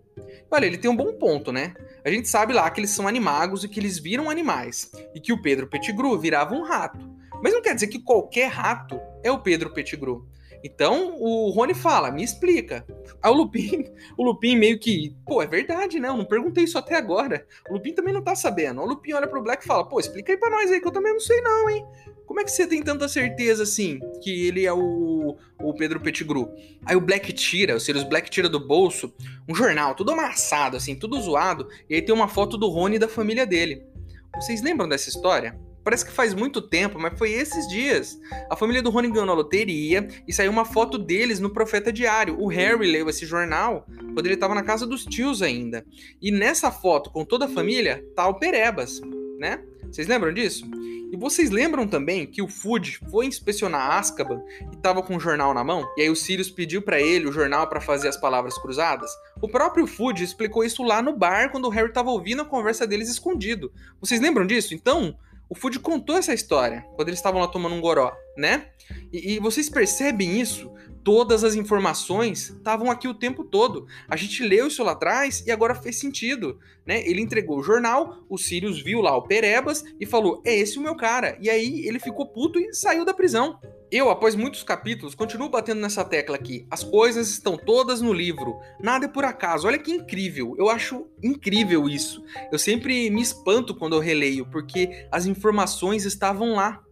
Olha, 0.50 0.66
ele 0.66 0.78
tem 0.78 0.90
um 0.90 0.96
bom 0.96 1.12
ponto, 1.12 1.52
né? 1.52 1.74
A 2.04 2.10
gente 2.10 2.28
sabe 2.28 2.52
lá 2.52 2.70
que 2.70 2.80
eles 2.80 2.90
são 2.90 3.06
animagos 3.06 3.64
e 3.64 3.68
que 3.68 3.80
eles 3.80 3.98
viram 3.98 4.30
animais. 4.30 4.90
E 5.14 5.20
que 5.20 5.32
o 5.32 5.42
Pedro 5.42 5.66
Pettigrew 5.66 6.18
virava 6.18 6.54
um 6.54 6.62
rato. 6.62 6.98
Mas 7.42 7.52
não 7.52 7.60
quer 7.60 7.74
dizer 7.74 7.88
que 7.88 7.98
qualquer 7.98 8.48
rato 8.48 8.98
é 9.22 9.30
o 9.30 9.40
Pedro 9.40 9.72
Pettigrew. 9.72 10.26
Então 10.62 11.16
o 11.20 11.50
Rony 11.50 11.74
fala, 11.74 12.10
me 12.10 12.22
explica. 12.22 12.84
Aí 13.22 13.30
o 13.30 13.34
Lupin, 13.34 13.84
o 14.16 14.24
Lupin 14.24 14.56
meio 14.56 14.78
que, 14.78 15.14
pô, 15.24 15.42
é 15.42 15.46
verdade, 15.46 15.98
né? 16.00 16.08
Eu 16.08 16.16
não 16.16 16.24
perguntei 16.24 16.64
isso 16.64 16.78
até 16.78 16.96
agora. 16.96 17.46
O 17.68 17.74
Lupin 17.74 17.92
também 17.92 18.14
não 18.14 18.22
tá 18.22 18.34
sabendo. 18.34 18.80
O 18.80 18.86
Lupin 18.86 19.12
olha 19.12 19.28
pro 19.28 19.42
Black 19.42 19.64
e 19.64 19.66
fala, 19.66 19.88
pô, 19.88 20.00
explica 20.00 20.32
aí 20.32 20.38
pra 20.38 20.50
nós 20.50 20.70
aí 20.70 20.80
que 20.80 20.86
eu 20.86 20.92
também 20.92 21.12
não 21.12 21.20
sei 21.20 21.40
não, 21.40 21.70
hein? 21.70 21.84
Como 22.26 22.40
é 22.40 22.44
que 22.44 22.50
você 22.50 22.66
tem 22.66 22.82
tanta 22.82 23.08
certeza 23.08 23.62
assim 23.62 24.00
que 24.20 24.48
ele 24.48 24.66
é 24.66 24.72
o, 24.72 25.36
o 25.60 25.74
Pedro 25.74 26.00
Pettigrew? 26.00 26.52
Aí 26.84 26.96
o 26.96 27.00
Black 27.00 27.32
tira, 27.32 27.76
o 27.76 27.80
Sirius 27.80 28.02
Black 28.02 28.28
tira 28.28 28.48
do 28.48 28.58
bolso 28.58 29.14
um 29.48 29.54
jornal 29.54 29.94
todo 29.94 30.10
amassado, 30.10 30.76
assim, 30.76 30.96
tudo 30.96 31.20
zoado, 31.20 31.68
e 31.88 31.94
aí 31.94 32.02
tem 32.02 32.14
uma 32.14 32.26
foto 32.26 32.58
do 32.58 32.68
Rony 32.68 32.96
e 32.96 32.98
da 32.98 33.08
família 33.08 33.46
dele. 33.46 33.86
Vocês 34.34 34.60
lembram 34.60 34.88
dessa 34.88 35.08
história? 35.08 35.58
Parece 35.86 36.04
que 36.04 36.10
faz 36.10 36.34
muito 36.34 36.60
tempo, 36.60 36.98
mas 36.98 37.16
foi 37.16 37.30
esses 37.30 37.68
dias. 37.68 38.18
A 38.50 38.56
família 38.56 38.82
do 38.82 38.90
Rony 38.90 39.08
ganhou 39.08 39.24
na 39.24 39.32
loteria 39.32 40.08
e 40.26 40.32
saiu 40.32 40.50
uma 40.50 40.64
foto 40.64 40.98
deles 40.98 41.38
no 41.38 41.48
Profeta 41.48 41.92
Diário. 41.92 42.36
O 42.40 42.48
Harry 42.48 42.90
leu 42.90 43.08
esse 43.08 43.24
jornal 43.24 43.86
quando 44.12 44.26
ele 44.26 44.34
estava 44.34 44.52
na 44.52 44.64
casa 44.64 44.84
dos 44.84 45.04
tios 45.04 45.42
ainda. 45.42 45.86
E 46.20 46.32
nessa 46.32 46.72
foto, 46.72 47.08
com 47.08 47.24
toda 47.24 47.44
a 47.44 47.48
família, 47.48 48.04
tá 48.16 48.26
o 48.26 48.34
Perebas, 48.34 49.00
né? 49.38 49.62
Vocês 49.88 50.08
lembram 50.08 50.34
disso? 50.34 50.68
E 51.12 51.16
vocês 51.16 51.50
lembram 51.50 51.86
também 51.86 52.26
que 52.26 52.42
o 52.42 52.48
Fudge 52.48 52.98
foi 53.08 53.26
inspecionar 53.26 53.92
Azkaban 53.92 54.42
e 54.72 54.76
tava 54.78 55.04
com 55.04 55.14
o 55.14 55.20
jornal 55.20 55.54
na 55.54 55.62
mão? 55.62 55.86
E 55.96 56.02
aí 56.02 56.10
o 56.10 56.16
Sirius 56.16 56.50
pediu 56.50 56.82
para 56.82 57.00
ele 57.00 57.28
o 57.28 57.32
jornal 57.32 57.68
para 57.68 57.80
fazer 57.80 58.08
as 58.08 58.16
palavras 58.16 58.58
cruzadas? 58.58 59.12
O 59.40 59.48
próprio 59.48 59.86
Fudge 59.86 60.24
explicou 60.24 60.64
isso 60.64 60.82
lá 60.82 61.00
no 61.00 61.16
bar 61.16 61.52
quando 61.52 61.66
o 61.66 61.70
Harry 61.70 61.92
tava 61.92 62.10
ouvindo 62.10 62.42
a 62.42 62.44
conversa 62.44 62.88
deles 62.88 63.08
escondido. 63.08 63.72
Vocês 64.00 64.20
lembram 64.20 64.44
disso? 64.44 64.74
Então, 64.74 65.16
o 65.48 65.54
Food 65.54 65.78
contou 65.80 66.16
essa 66.16 66.34
história 66.34 66.84
quando 66.96 67.08
eles 67.08 67.18
estavam 67.18 67.40
lá 67.40 67.48
tomando 67.48 67.74
um 67.74 67.80
goró, 67.80 68.12
né? 68.36 68.68
E, 69.12 69.34
e 69.34 69.38
vocês 69.38 69.68
percebem 69.68 70.40
isso? 70.40 70.70
Todas 71.02 71.44
as 71.44 71.54
informações 71.54 72.50
estavam 72.50 72.90
aqui 72.90 73.06
o 73.06 73.14
tempo 73.14 73.44
todo. 73.44 73.86
A 74.08 74.16
gente 74.16 74.42
leu 74.42 74.66
isso 74.66 74.82
lá 74.82 74.92
atrás 74.92 75.44
e 75.46 75.52
agora 75.52 75.74
fez 75.74 76.00
sentido, 76.00 76.58
né? 76.84 77.08
Ele 77.08 77.20
entregou 77.20 77.58
o 77.58 77.62
jornal, 77.62 78.24
o 78.28 78.36
Sirius 78.36 78.82
viu 78.82 79.00
lá 79.00 79.16
o 79.16 79.22
Perebas 79.22 79.84
e 80.00 80.04
falou: 80.04 80.42
"É 80.44 80.52
esse 80.52 80.78
o 80.78 80.82
meu 80.82 80.96
cara". 80.96 81.38
E 81.40 81.48
aí 81.48 81.86
ele 81.86 82.00
ficou 82.00 82.26
puto 82.26 82.58
e 82.58 82.74
saiu 82.74 83.04
da 83.04 83.14
prisão. 83.14 83.60
Eu, 83.88 84.10
após 84.10 84.34
muitos 84.34 84.64
capítulos, 84.64 85.14
continuo 85.14 85.48
batendo 85.48 85.80
nessa 85.80 86.04
tecla 86.04 86.34
aqui. 86.34 86.66
As 86.68 86.82
coisas 86.82 87.30
estão 87.30 87.56
todas 87.56 88.00
no 88.00 88.12
livro. 88.12 88.58
Nada 88.80 89.04
é 89.04 89.08
por 89.08 89.24
acaso. 89.24 89.68
Olha 89.68 89.78
que 89.78 89.92
incrível. 89.92 90.56
Eu 90.58 90.68
acho 90.68 91.06
incrível 91.22 91.88
isso. 91.88 92.24
Eu 92.50 92.58
sempre 92.58 93.08
me 93.10 93.22
espanto 93.22 93.76
quando 93.76 93.94
eu 93.94 94.00
releio, 94.00 94.44
porque 94.50 95.06
as 95.12 95.26
informações 95.26 96.04
estavam 96.04 96.54
lá 96.54 96.82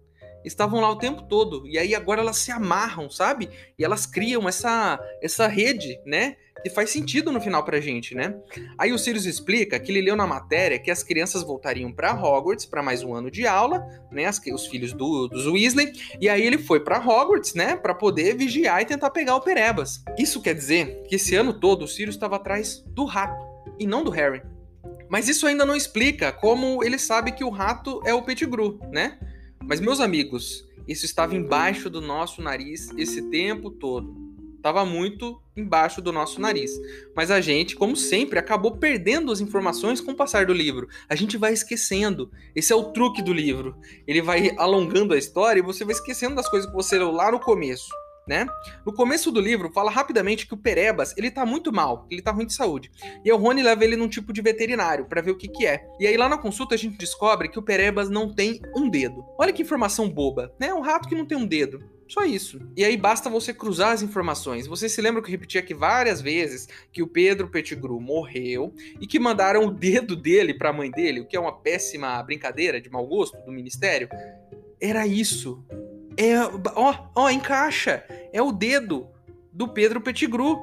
estavam 0.45 0.81
lá 0.81 0.91
o 0.91 0.97
tempo 0.97 1.23
todo. 1.23 1.67
E 1.67 1.79
aí 1.79 1.95
agora 1.95 2.21
elas 2.21 2.37
se 2.37 2.51
amarram, 2.51 3.11
sabe? 3.11 3.49
E 3.79 3.85
elas 3.85 4.07
criam 4.07 4.49
essa, 4.49 5.01
essa 5.23 5.47
rede, 5.47 5.99
né? 6.05 6.37
Que 6.63 6.71
faz 6.71 6.91
sentido 6.91 7.31
no 7.31 7.41
final 7.41 7.63
pra 7.65 7.81
gente, 7.81 8.15
né? 8.15 8.35
Aí 8.79 8.93
o 8.93 8.99
Sirius 8.99 9.27
explica 9.27 9.79
que 9.79 9.93
ele 9.93 10.01
leu 10.01 10.17
na 10.17 10.27
matéria 10.27 10.79
que 10.79 10.91
as 10.91 11.03
crianças 11.03 11.43
voltariam 11.43 11.93
para 11.93 12.15
Hogwarts 12.15 12.65
para 12.65 12.83
mais 12.83 13.03
um 13.03 13.15
ano 13.15 13.31
de 13.31 13.47
aula, 13.47 13.87
né? 14.11 14.25
As, 14.27 14.41
os 14.53 14.67
filhos 14.67 14.93
do, 14.93 15.29
dos 15.29 15.47
Weasley. 15.47 15.93
E 16.21 16.29
aí 16.29 16.47
ele 16.47 16.59
foi 16.59 16.81
para 16.81 16.99
Hogwarts, 16.99 17.55
né? 17.55 17.77
Para 17.77 17.95
poder 17.95 18.37
vigiar 18.37 18.81
e 18.81 18.87
tentar 18.87 19.11
pegar 19.11 19.37
o 19.37 19.41
Perebas. 19.41 20.03
Isso 20.19 20.41
quer 20.41 20.55
dizer 20.55 21.03
que 21.09 21.17
esse 21.17 21.35
ano 21.35 21.53
todo 21.53 21.85
o 21.85 21.89
Sirius 21.89 22.15
estava 22.15 22.37
atrás 22.37 22.83
do 22.87 23.05
rato 23.05 23.45
e 23.79 23.87
não 23.87 24.03
do 24.03 24.11
Harry. 24.11 24.43
Mas 25.09 25.29
isso 25.29 25.47
ainda 25.47 25.67
não 25.67 25.77
explica 25.77 26.33
como 26.33 26.83
ele 26.83 26.99
sabe 26.99 27.33
que 27.33 27.45
o 27.45 27.51
rato 27.51 28.01
é 28.05 28.15
o 28.15 28.23
Pettigrew, 28.23 28.81
né? 28.91 29.19
Mas, 29.67 29.81
meus 29.81 30.01
amigos, 30.01 30.69
isso 30.87 31.07
estava 31.07 31.35
embaixo 31.35 31.89
do 31.89 32.01
nosso 32.01 32.43
nariz 32.43 32.91
esse 32.99 33.23
tempo 33.31 33.71
todo. 33.71 34.15
Estava 34.57 34.85
muito 34.85 35.41
embaixo 35.57 36.01
do 36.01 36.13
nosso 36.13 36.41
nariz. 36.41 36.71
Mas 37.15 37.31
a 37.31 37.41
gente, 37.41 37.77
como 37.77 37.97
sempre, 37.97 38.39
acabou 38.39 38.77
perdendo 38.77 39.33
as 39.33 39.41
informações 39.41 40.01
com 40.01 40.13
o 40.13 40.17
passar 40.17 40.47
do 40.47 40.53
livro. 40.53 40.89
A 41.09 41.15
gente 41.15 41.37
vai 41.37 41.53
esquecendo. 41.53 42.31
Esse 42.55 42.73
é 42.73 42.77
o 42.77 42.93
truque 42.93 43.23
do 43.23 43.33
livro. 43.33 43.77
Ele 44.07 44.23
vai 44.23 44.55
alongando 44.57 45.15
a 45.15 45.19
história 45.19 45.61
e 45.61 45.65
você 45.65 45.85
vai 45.85 45.95
esquecendo 45.95 46.35
das 46.35 46.49
coisas 46.49 46.69
que 46.69 46.77
você 46.77 46.99
leu 46.99 47.11
lá 47.11 47.31
no 47.31 47.41
começo 47.41 47.89
né? 48.27 48.47
No 48.85 48.93
começo 48.93 49.31
do 49.31 49.41
livro, 49.41 49.71
fala 49.73 49.91
rapidamente 49.91 50.47
que 50.47 50.55
o 50.55 50.59
Perebas, 50.59 51.15
ele 51.17 51.31
tá 51.31 51.45
muito 51.45 51.73
mal, 51.73 52.07
ele 52.11 52.23
tá 52.23 52.31
ruim 52.31 52.47
de 52.47 52.55
saúde. 52.55 52.91
E 53.25 53.33
o 53.33 53.37
Rony 53.37 53.63
leva 53.63 53.85
ele 53.85 53.97
num 53.97 54.09
tipo 54.09 54.33
de 54.33 54.43
veterinário 54.43 55.07
para 55.07 55.21
ver 55.21 55.33
o 55.33 55.37
que 55.37 55.49
que 55.49 55.67
é. 55.67 55.87
E 56.01 56.07
aí 56.07 56.17
lá 56.17 56.29
na 56.29 56.39
consulta 56.39 56.75
a 56.75 56.79
gente 56.79 56.97
descobre 56.97 57.49
que 57.49 57.59
o 57.59 57.63
Perebas 57.63 58.09
não 58.09 58.33
tem 58.33 58.61
um 58.77 58.89
dedo. 58.89 59.25
Olha 59.39 59.53
que 59.53 59.63
informação 59.63 60.09
boba, 60.09 60.53
né? 60.59 60.73
Um 60.73 60.81
rato 60.81 61.09
que 61.09 61.15
não 61.15 61.27
tem 61.27 61.37
um 61.37 61.47
dedo. 61.47 61.95
Só 62.09 62.25
isso. 62.25 62.61
E 62.77 62.85
aí 62.85 62.97
basta 62.97 63.31
você 63.31 63.53
cruzar 63.53 63.93
as 63.93 64.03
informações. 64.03 64.67
Você 64.67 64.89
se 64.89 65.01
lembra 65.01 65.23
que 65.23 65.29
eu 65.29 65.33
repeti 65.33 65.57
aqui 65.59 65.73
várias 65.73 66.21
vezes 66.21 66.69
que 66.93 67.03
o 67.03 67.07
Pedro 67.07 67.49
Pettigrew 67.49 68.01
morreu 68.01 68.75
e 69.01 69.07
que 69.07 69.19
mandaram 69.19 69.67
o 69.67 69.71
dedo 69.71 70.15
dele 70.15 70.55
para 70.55 70.71
a 70.71 70.73
mãe 70.73 70.91
dele, 70.91 71.21
o 71.21 71.27
que 71.27 71.37
é 71.37 71.41
uma 71.41 71.61
péssima 71.61 72.23
brincadeira 72.23 72.81
de 72.81 72.91
mau 72.91 73.07
gosto 73.07 73.37
do 73.45 73.53
ministério? 73.53 74.09
Era 74.81 75.07
isso. 75.07 75.65
É, 76.17 76.39
ó, 76.75 77.09
ó, 77.15 77.31
encaixa. 77.31 78.05
É 78.33 78.41
o 78.41 78.53
dedo 78.53 79.09
do 79.53 79.69
Pedro 79.69 80.01
Pettigrew. 80.01 80.59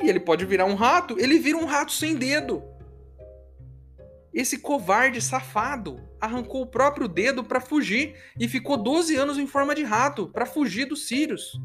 E 0.00 0.08
ele 0.08 0.20
pode 0.20 0.44
virar 0.44 0.64
um 0.64 0.74
rato, 0.74 1.18
ele 1.18 1.38
vira 1.38 1.58
um 1.58 1.64
rato 1.64 1.92
sem 1.92 2.14
dedo. 2.14 2.62
Esse 4.32 4.58
covarde 4.58 5.20
safado 5.20 6.00
arrancou 6.20 6.62
o 6.62 6.66
próprio 6.66 7.08
dedo 7.08 7.42
para 7.42 7.60
fugir 7.60 8.14
e 8.38 8.46
ficou 8.46 8.76
12 8.76 9.16
anos 9.16 9.38
em 9.38 9.46
forma 9.46 9.74
de 9.74 9.82
rato 9.82 10.28
para 10.28 10.46
fugir 10.46 10.84
dos 10.84 11.08
Sirius. 11.08 11.60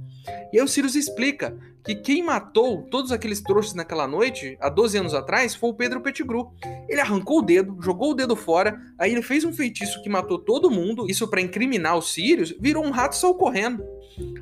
E 0.52 0.58
aí 0.58 0.64
o 0.64 0.68
Sirius 0.68 0.96
explica 0.96 1.56
que 1.84 1.96
quem 1.96 2.24
matou 2.24 2.84
todos 2.84 3.12
aqueles 3.12 3.42
trouxas 3.42 3.74
naquela 3.74 4.08
noite, 4.08 4.58
há 4.62 4.70
12 4.70 4.98
anos 4.98 5.14
atrás, 5.14 5.54
foi 5.54 5.70
o 5.70 5.74
Pedro 5.74 6.02
Pettigrew. 6.02 6.52
Ele 6.88 7.02
arrancou 7.02 7.40
o 7.40 7.42
dedo, 7.42 7.78
jogou 7.82 8.12
o 8.12 8.14
dedo 8.14 8.36
fora, 8.36 8.80
aí 8.98 9.12
ele 9.12 9.22
fez 9.22 9.44
um 9.44 9.52
feitiço 9.52 10.02
que 10.02 10.10
matou 10.10 10.40
todo 10.40 10.72
mundo, 10.72 11.06
isso 11.10 11.28
para 11.28 11.42
incriminar 11.42 11.98
os 11.98 12.14
Sirius, 12.14 12.56
virou 12.60 12.86
um 12.86 12.92
rato 12.92 13.16
saiu 13.16 13.36
correndo. 13.36 13.84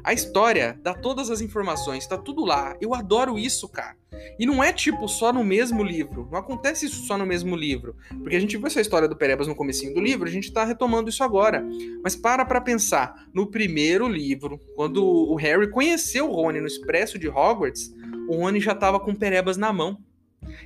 A 0.03 0.13
história 0.13 0.79
dá 0.81 0.93
todas 0.93 1.29
as 1.29 1.41
informações, 1.41 2.07
tá 2.07 2.17
tudo 2.17 2.43
lá. 2.43 2.75
Eu 2.81 2.93
adoro 2.93 3.37
isso, 3.37 3.67
cara. 3.69 3.95
E 4.37 4.45
não 4.45 4.63
é 4.63 4.73
tipo 4.73 5.07
só 5.07 5.31
no 5.31 5.43
mesmo 5.43 5.83
livro. 5.83 6.27
Não 6.31 6.39
acontece 6.39 6.85
isso 6.85 7.05
só 7.05 7.17
no 7.17 7.25
mesmo 7.25 7.55
livro. 7.55 7.95
Porque 8.21 8.35
a 8.35 8.39
gente 8.39 8.57
viu 8.57 8.67
essa 8.67 8.81
história 8.81 9.07
do 9.07 9.15
Perebas 9.15 9.47
no 9.47 9.55
comecinho 9.55 9.93
do 9.93 10.01
livro, 10.01 10.27
a 10.27 10.31
gente 10.31 10.51
tá 10.51 10.63
retomando 10.63 11.09
isso 11.09 11.23
agora. 11.23 11.63
Mas 12.03 12.15
para 12.15 12.45
pra 12.45 12.61
pensar. 12.61 13.27
No 13.33 13.47
primeiro 13.47 14.07
livro, 14.07 14.59
quando 14.75 15.03
o 15.03 15.35
Harry 15.35 15.69
conheceu 15.69 16.29
o 16.29 16.33
Rony 16.33 16.59
no 16.59 16.67
Expresso 16.67 17.17
de 17.17 17.29
Hogwarts, 17.29 17.93
o 18.27 18.37
Rony 18.37 18.59
já 18.59 18.75
tava 18.75 18.99
com 18.99 19.11
o 19.11 19.17
Perebas 19.17 19.57
na 19.57 19.71
mão. 19.71 19.97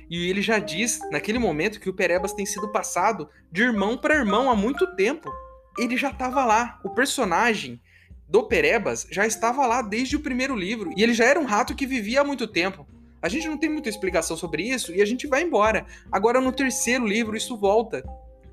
E 0.08 0.28
ele 0.28 0.40
já 0.40 0.58
diz, 0.58 0.98
naquele 1.10 1.38
momento, 1.38 1.80
que 1.80 1.90
o 1.90 1.94
Perebas 1.94 2.32
tem 2.32 2.46
sido 2.46 2.72
passado 2.72 3.28
de 3.52 3.62
irmão 3.62 3.96
para 3.96 4.14
irmão 4.14 4.50
há 4.50 4.56
muito 4.56 4.94
tempo. 4.96 5.30
Ele 5.78 5.96
já 5.96 6.10
estava 6.10 6.44
lá. 6.44 6.80
O 6.84 6.90
personagem 6.90 7.80
do 8.28 8.42
Perebas 8.44 9.06
já 9.10 9.26
estava 9.26 9.66
lá 9.66 9.82
desde 9.82 10.16
o 10.16 10.20
primeiro 10.20 10.56
livro. 10.56 10.90
E 10.96 11.02
ele 11.02 11.14
já 11.14 11.24
era 11.24 11.38
um 11.38 11.44
rato 11.44 11.74
que 11.74 11.86
vivia 11.86 12.20
há 12.20 12.24
muito 12.24 12.46
tempo. 12.46 12.86
A 13.22 13.28
gente 13.28 13.48
não 13.48 13.58
tem 13.58 13.70
muita 13.70 13.88
explicação 13.88 14.36
sobre 14.36 14.62
isso 14.62 14.92
e 14.92 15.00
a 15.00 15.04
gente 15.04 15.26
vai 15.26 15.42
embora. 15.42 15.86
Agora, 16.12 16.40
no 16.40 16.52
terceiro 16.52 17.06
livro, 17.06 17.36
isso 17.36 17.56
volta. 17.56 18.04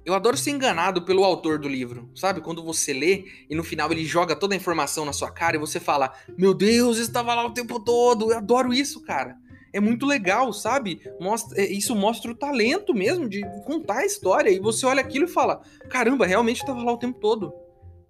Eu 0.05 0.13
adoro 0.13 0.35
ser 0.35 0.51
enganado 0.51 1.03
pelo 1.03 1.23
autor 1.23 1.57
do 1.57 1.67
livro, 1.67 2.09
sabe? 2.13 2.41
Quando 2.41 2.63
você 2.63 2.91
lê 2.91 3.25
e 3.49 3.55
no 3.55 3.63
final 3.63 3.91
ele 3.91 4.03
joga 4.03 4.35
toda 4.35 4.53
a 4.53 4.57
informação 4.57 5.05
na 5.05 5.13
sua 5.13 5.31
cara 5.31 5.55
e 5.55 5.59
você 5.59 5.79
fala: 5.79 6.13
Meu 6.37 6.53
Deus, 6.53 6.97
estava 6.97 7.33
lá 7.33 7.45
o 7.45 7.53
tempo 7.53 7.79
todo. 7.79 8.31
Eu 8.31 8.37
adoro 8.37 8.73
isso, 8.73 9.01
cara. 9.01 9.37
É 9.71 9.79
muito 9.79 10.05
legal, 10.05 10.51
sabe? 10.53 11.01
Mostra, 11.19 11.59
é, 11.59 11.65
isso 11.65 11.95
mostra 11.95 12.31
o 12.31 12.35
talento 12.35 12.93
mesmo 12.93 13.29
de 13.29 13.41
contar 13.65 13.99
a 13.99 14.05
história. 14.05 14.49
E 14.49 14.59
você 14.59 14.85
olha 14.85 15.01
aquilo 15.01 15.25
e 15.25 15.29
fala: 15.29 15.61
Caramba, 15.89 16.25
realmente 16.25 16.61
estava 16.61 16.83
lá 16.83 16.91
o 16.91 16.97
tempo 16.97 17.19
todo. 17.19 17.53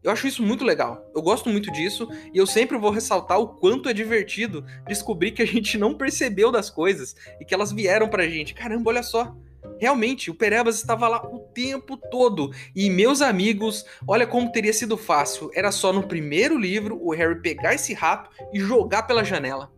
Eu 0.03 0.11
acho 0.11 0.27
isso 0.27 0.43
muito 0.43 0.65
legal. 0.65 1.09
Eu 1.15 1.21
gosto 1.21 1.49
muito 1.49 1.71
disso 1.71 2.07
e 2.33 2.37
eu 2.37 2.45
sempre 2.45 2.77
vou 2.77 2.91
ressaltar 2.91 3.39
o 3.39 3.47
quanto 3.47 3.87
é 3.87 3.93
divertido 3.93 4.65
descobrir 4.87 5.31
que 5.31 5.41
a 5.41 5.47
gente 5.47 5.77
não 5.77 5.95
percebeu 5.95 6.51
das 6.51 6.69
coisas 6.69 7.15
e 7.39 7.45
que 7.45 7.53
elas 7.53 7.71
vieram 7.71 8.09
pra 8.09 8.27
gente. 8.27 8.53
Caramba, 8.53 8.89
olha 8.89 9.03
só. 9.03 9.33
Realmente, 9.79 10.29
o 10.29 10.35
Perebas 10.35 10.75
estava 10.75 11.07
lá 11.07 11.25
o 11.25 11.39
tempo 11.39 11.97
todo. 11.97 12.51
E 12.75 12.89
meus 12.89 13.21
amigos, 13.21 13.85
olha 14.07 14.27
como 14.27 14.51
teria 14.51 14.73
sido 14.73 14.97
fácil. 14.97 15.49
Era 15.53 15.71
só 15.71 15.93
no 15.93 16.07
primeiro 16.07 16.57
livro 16.57 16.99
o 17.01 17.11
Harry 17.13 17.41
pegar 17.41 17.73
esse 17.73 17.93
rato 17.93 18.29
e 18.53 18.59
jogar 18.59 19.03
pela 19.03 19.23
janela. 19.23 19.71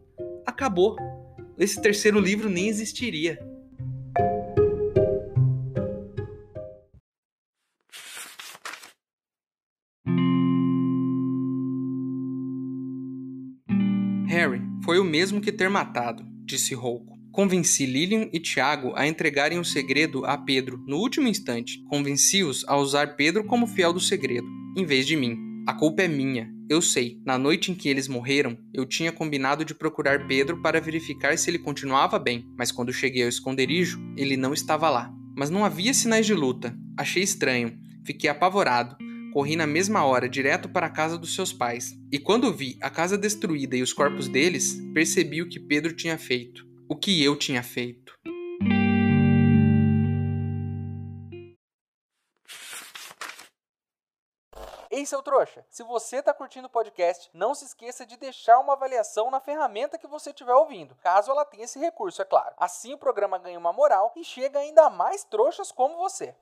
Acabou. 0.46 0.96
Esse 1.58 1.82
terceiro 1.82 2.20
livro 2.20 2.50
nem 2.50 2.68
existiria. 2.68 3.40
Foi 14.96 15.02
o 15.02 15.04
mesmo 15.04 15.42
que 15.42 15.52
ter 15.52 15.70
matado, 15.70 16.26
disse 16.46 16.74
Rouco. 16.74 17.20
Convenci 17.30 17.86
Lilian 17.86 18.30
e 18.32 18.40
Tiago 18.40 18.94
a 18.96 19.06
entregarem 19.06 19.60
o 19.60 19.66
segredo 19.66 20.24
a 20.24 20.38
Pedro 20.38 20.82
no 20.88 20.96
último 20.96 21.28
instante. 21.28 21.84
Convenci-os 21.90 22.64
a 22.66 22.78
usar 22.78 23.18
Pedro 23.18 23.44
como 23.44 23.68
fiel 23.68 23.92
do 23.92 24.00
segredo, 24.00 24.48
em 24.78 24.86
vez 24.86 25.06
de 25.06 25.18
mim. 25.18 25.38
A 25.68 25.74
culpa 25.74 26.04
é 26.04 26.08
minha, 26.08 26.50
eu 26.70 26.82
sei. 26.82 27.20
Na 27.26 27.38
noite 27.38 27.74
em 27.74 27.76
que 27.76 27.90
eles 27.90 28.08
morreram, 28.08 28.58
eu 28.74 28.86
tinha 28.86 29.12
combinado 29.12 29.66
de 29.66 29.76
procurar 29.76 30.28
Pedro 30.28 30.62
para 30.62 30.80
verificar 30.80 31.38
se 31.38 31.50
ele 31.50 31.60
continuava 31.60 32.18
bem, 32.18 32.48
mas 32.58 32.72
quando 32.72 32.94
cheguei 32.94 33.24
ao 33.24 33.28
esconderijo, 33.28 34.00
ele 34.16 34.38
não 34.38 34.54
estava 34.54 34.90
lá. 34.90 35.14
Mas 35.36 35.50
não 35.50 35.66
havia 35.66 35.94
sinais 35.94 36.26
de 36.26 36.34
luta. 36.34 36.74
Achei 36.96 37.22
estranho. 37.22 37.78
Fiquei 38.06 38.30
apavorado 38.30 38.96
corri 39.36 39.58
na 39.58 39.68
mesma 39.68 40.06
hora 40.06 40.30
direto 40.30 40.70
para 40.70 40.86
a 40.86 40.90
casa 40.90 41.18
dos 41.18 41.36
seus 41.36 41.52
pais. 41.52 41.92
E 42.10 42.18
quando 42.18 42.54
vi 42.54 42.80
a 42.82 42.90
casa 42.90 43.18
destruída 43.18 43.76
e 43.76 43.82
os 43.82 43.92
corpos 43.92 44.30
deles, 44.30 44.78
percebi 44.94 45.42
o 45.42 45.50
que 45.50 45.60
Pedro 45.60 45.94
tinha 45.94 46.18
feito. 46.18 46.66
O 46.88 46.96
que 46.96 47.22
eu 47.22 47.38
tinha 47.38 47.62
feito. 47.62 48.18
Ei, 54.90 55.06
seu 55.06 55.22
trouxa! 55.22 55.66
Se 55.70 55.84
você 55.84 56.20
está 56.20 56.34
curtindo 56.34 56.68
o 56.68 56.72
podcast, 56.72 57.30
não 57.34 57.54
se 57.54 57.66
esqueça 57.66 58.06
de 58.06 58.16
deixar 58.16 58.58
uma 58.60 58.72
avaliação 58.72 59.30
na 59.30 59.42
ferramenta 59.42 59.98
que 59.98 60.08
você 60.08 60.30
estiver 60.30 60.54
ouvindo, 60.54 60.96
caso 61.04 61.30
ela 61.30 61.44
tenha 61.44 61.66
esse 61.66 61.78
recurso, 61.78 62.22
é 62.22 62.26
claro. 62.26 62.56
Assim 62.58 62.94
o 62.94 62.98
programa 62.98 63.38
ganha 63.38 63.60
uma 63.60 63.74
moral 63.74 64.14
e 64.16 64.24
chega 64.24 64.60
ainda 64.60 64.90
mais 64.90 65.26
trouxas 65.26 65.74
como 65.74 65.98
você. 65.98 66.34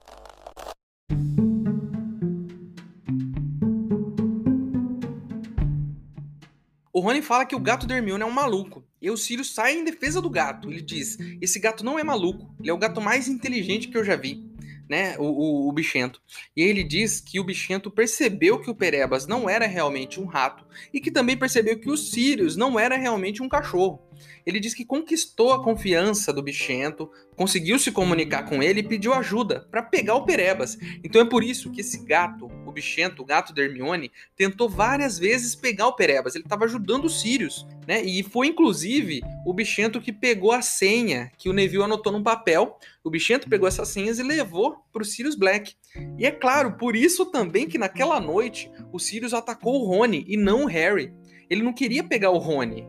O 6.93 6.99
Rony 6.99 7.23
fala 7.23 7.43
que 7.43 7.55
o 7.55 7.59
gato 7.59 7.87
da 7.87 7.95
Hermione 7.95 8.21
é 8.21 8.25
um 8.25 8.31
maluco. 8.31 8.85
E 9.01 9.09
o 9.09 9.17
Sirius 9.17 9.51
sai 9.51 9.75
em 9.75 9.83
defesa 9.83 10.21
do 10.21 10.29
gato. 10.29 10.69
Ele 10.69 10.79
diz: 10.79 11.17
Esse 11.41 11.59
gato 11.59 11.83
não 11.83 11.97
é 11.97 12.03
maluco, 12.03 12.55
ele 12.59 12.69
é 12.69 12.73
o 12.73 12.77
gato 12.77 13.01
mais 13.01 13.27
inteligente 13.27 13.87
que 13.87 13.97
eu 13.97 14.03
já 14.03 14.15
vi. 14.15 14.53
Né, 14.87 15.17
o, 15.17 15.23
o, 15.23 15.69
o 15.69 15.71
bichento. 15.71 16.21
E 16.55 16.61
ele 16.61 16.83
diz 16.83 17.19
que 17.19 17.39
o 17.39 17.43
bichento 17.43 17.89
percebeu 17.89 18.59
que 18.59 18.69
o 18.69 18.75
Perebas 18.75 19.25
não 19.25 19.49
era 19.49 19.65
realmente 19.65 20.19
um 20.19 20.25
rato 20.25 20.65
e 20.93 20.99
que 20.99 21.09
também 21.09 21.37
percebeu 21.37 21.79
que 21.79 21.89
o 21.89 21.97
Sirius 21.97 22.57
não 22.57 22.77
era 22.77 22.97
realmente 22.97 23.41
um 23.41 23.47
cachorro. 23.47 24.01
Ele 24.45 24.59
diz 24.59 24.73
que 24.73 24.85
conquistou 24.85 25.53
a 25.53 25.63
confiança 25.63 26.33
do 26.33 26.41
bichento, 26.41 27.09
conseguiu 27.35 27.79
se 27.79 27.91
comunicar 27.91 28.43
com 28.43 28.61
ele 28.61 28.81
e 28.81 28.87
pediu 28.87 29.13
ajuda 29.13 29.67
para 29.71 29.81
pegar 29.81 30.15
o 30.15 30.25
Perebas. 30.25 30.77
Então 31.03 31.21
é 31.21 31.25
por 31.25 31.43
isso 31.43 31.71
que 31.71 31.81
esse 31.81 32.03
gato, 32.05 32.49
o 32.65 32.71
bichento, 32.71 33.21
o 33.21 33.25
gato 33.25 33.53
da 33.53 33.63
Hermione, 33.63 34.11
tentou 34.35 34.69
várias 34.69 35.17
vezes 35.17 35.55
pegar 35.55 35.87
o 35.87 35.95
Perebas. 35.95 36.35
Ele 36.35 36.43
estava 36.43 36.65
ajudando 36.65 37.05
os 37.05 37.21
Sirius, 37.21 37.65
né? 37.87 38.03
E 38.03 38.23
foi 38.23 38.47
inclusive 38.47 39.21
o 39.45 39.53
bichento 39.53 40.01
que 40.01 40.11
pegou 40.11 40.51
a 40.51 40.61
senha 40.61 41.31
que 41.37 41.49
o 41.49 41.53
Neville 41.53 41.83
anotou 41.83 42.11
num 42.11 42.23
papel. 42.23 42.77
O 43.03 43.09
bichento 43.09 43.49
pegou 43.49 43.67
essas 43.67 43.89
senhas 43.89 44.19
e 44.19 44.23
levou 44.23 44.77
para 44.91 45.01
o 45.01 45.05
Sirius 45.05 45.35
Black. 45.35 45.75
E 46.17 46.25
é 46.25 46.31
claro, 46.31 46.77
por 46.77 46.95
isso 46.95 47.25
também 47.25 47.67
que 47.67 47.77
naquela 47.77 48.19
noite 48.19 48.71
o 48.91 48.99
Sirius 48.99 49.33
atacou 49.33 49.81
o 49.81 49.85
Rony 49.85 50.25
e 50.27 50.37
não 50.37 50.63
o 50.63 50.67
Harry. 50.67 51.13
Ele 51.49 51.61
não 51.61 51.73
queria 51.73 52.03
pegar 52.03 52.31
o 52.31 52.37
Rony, 52.37 52.87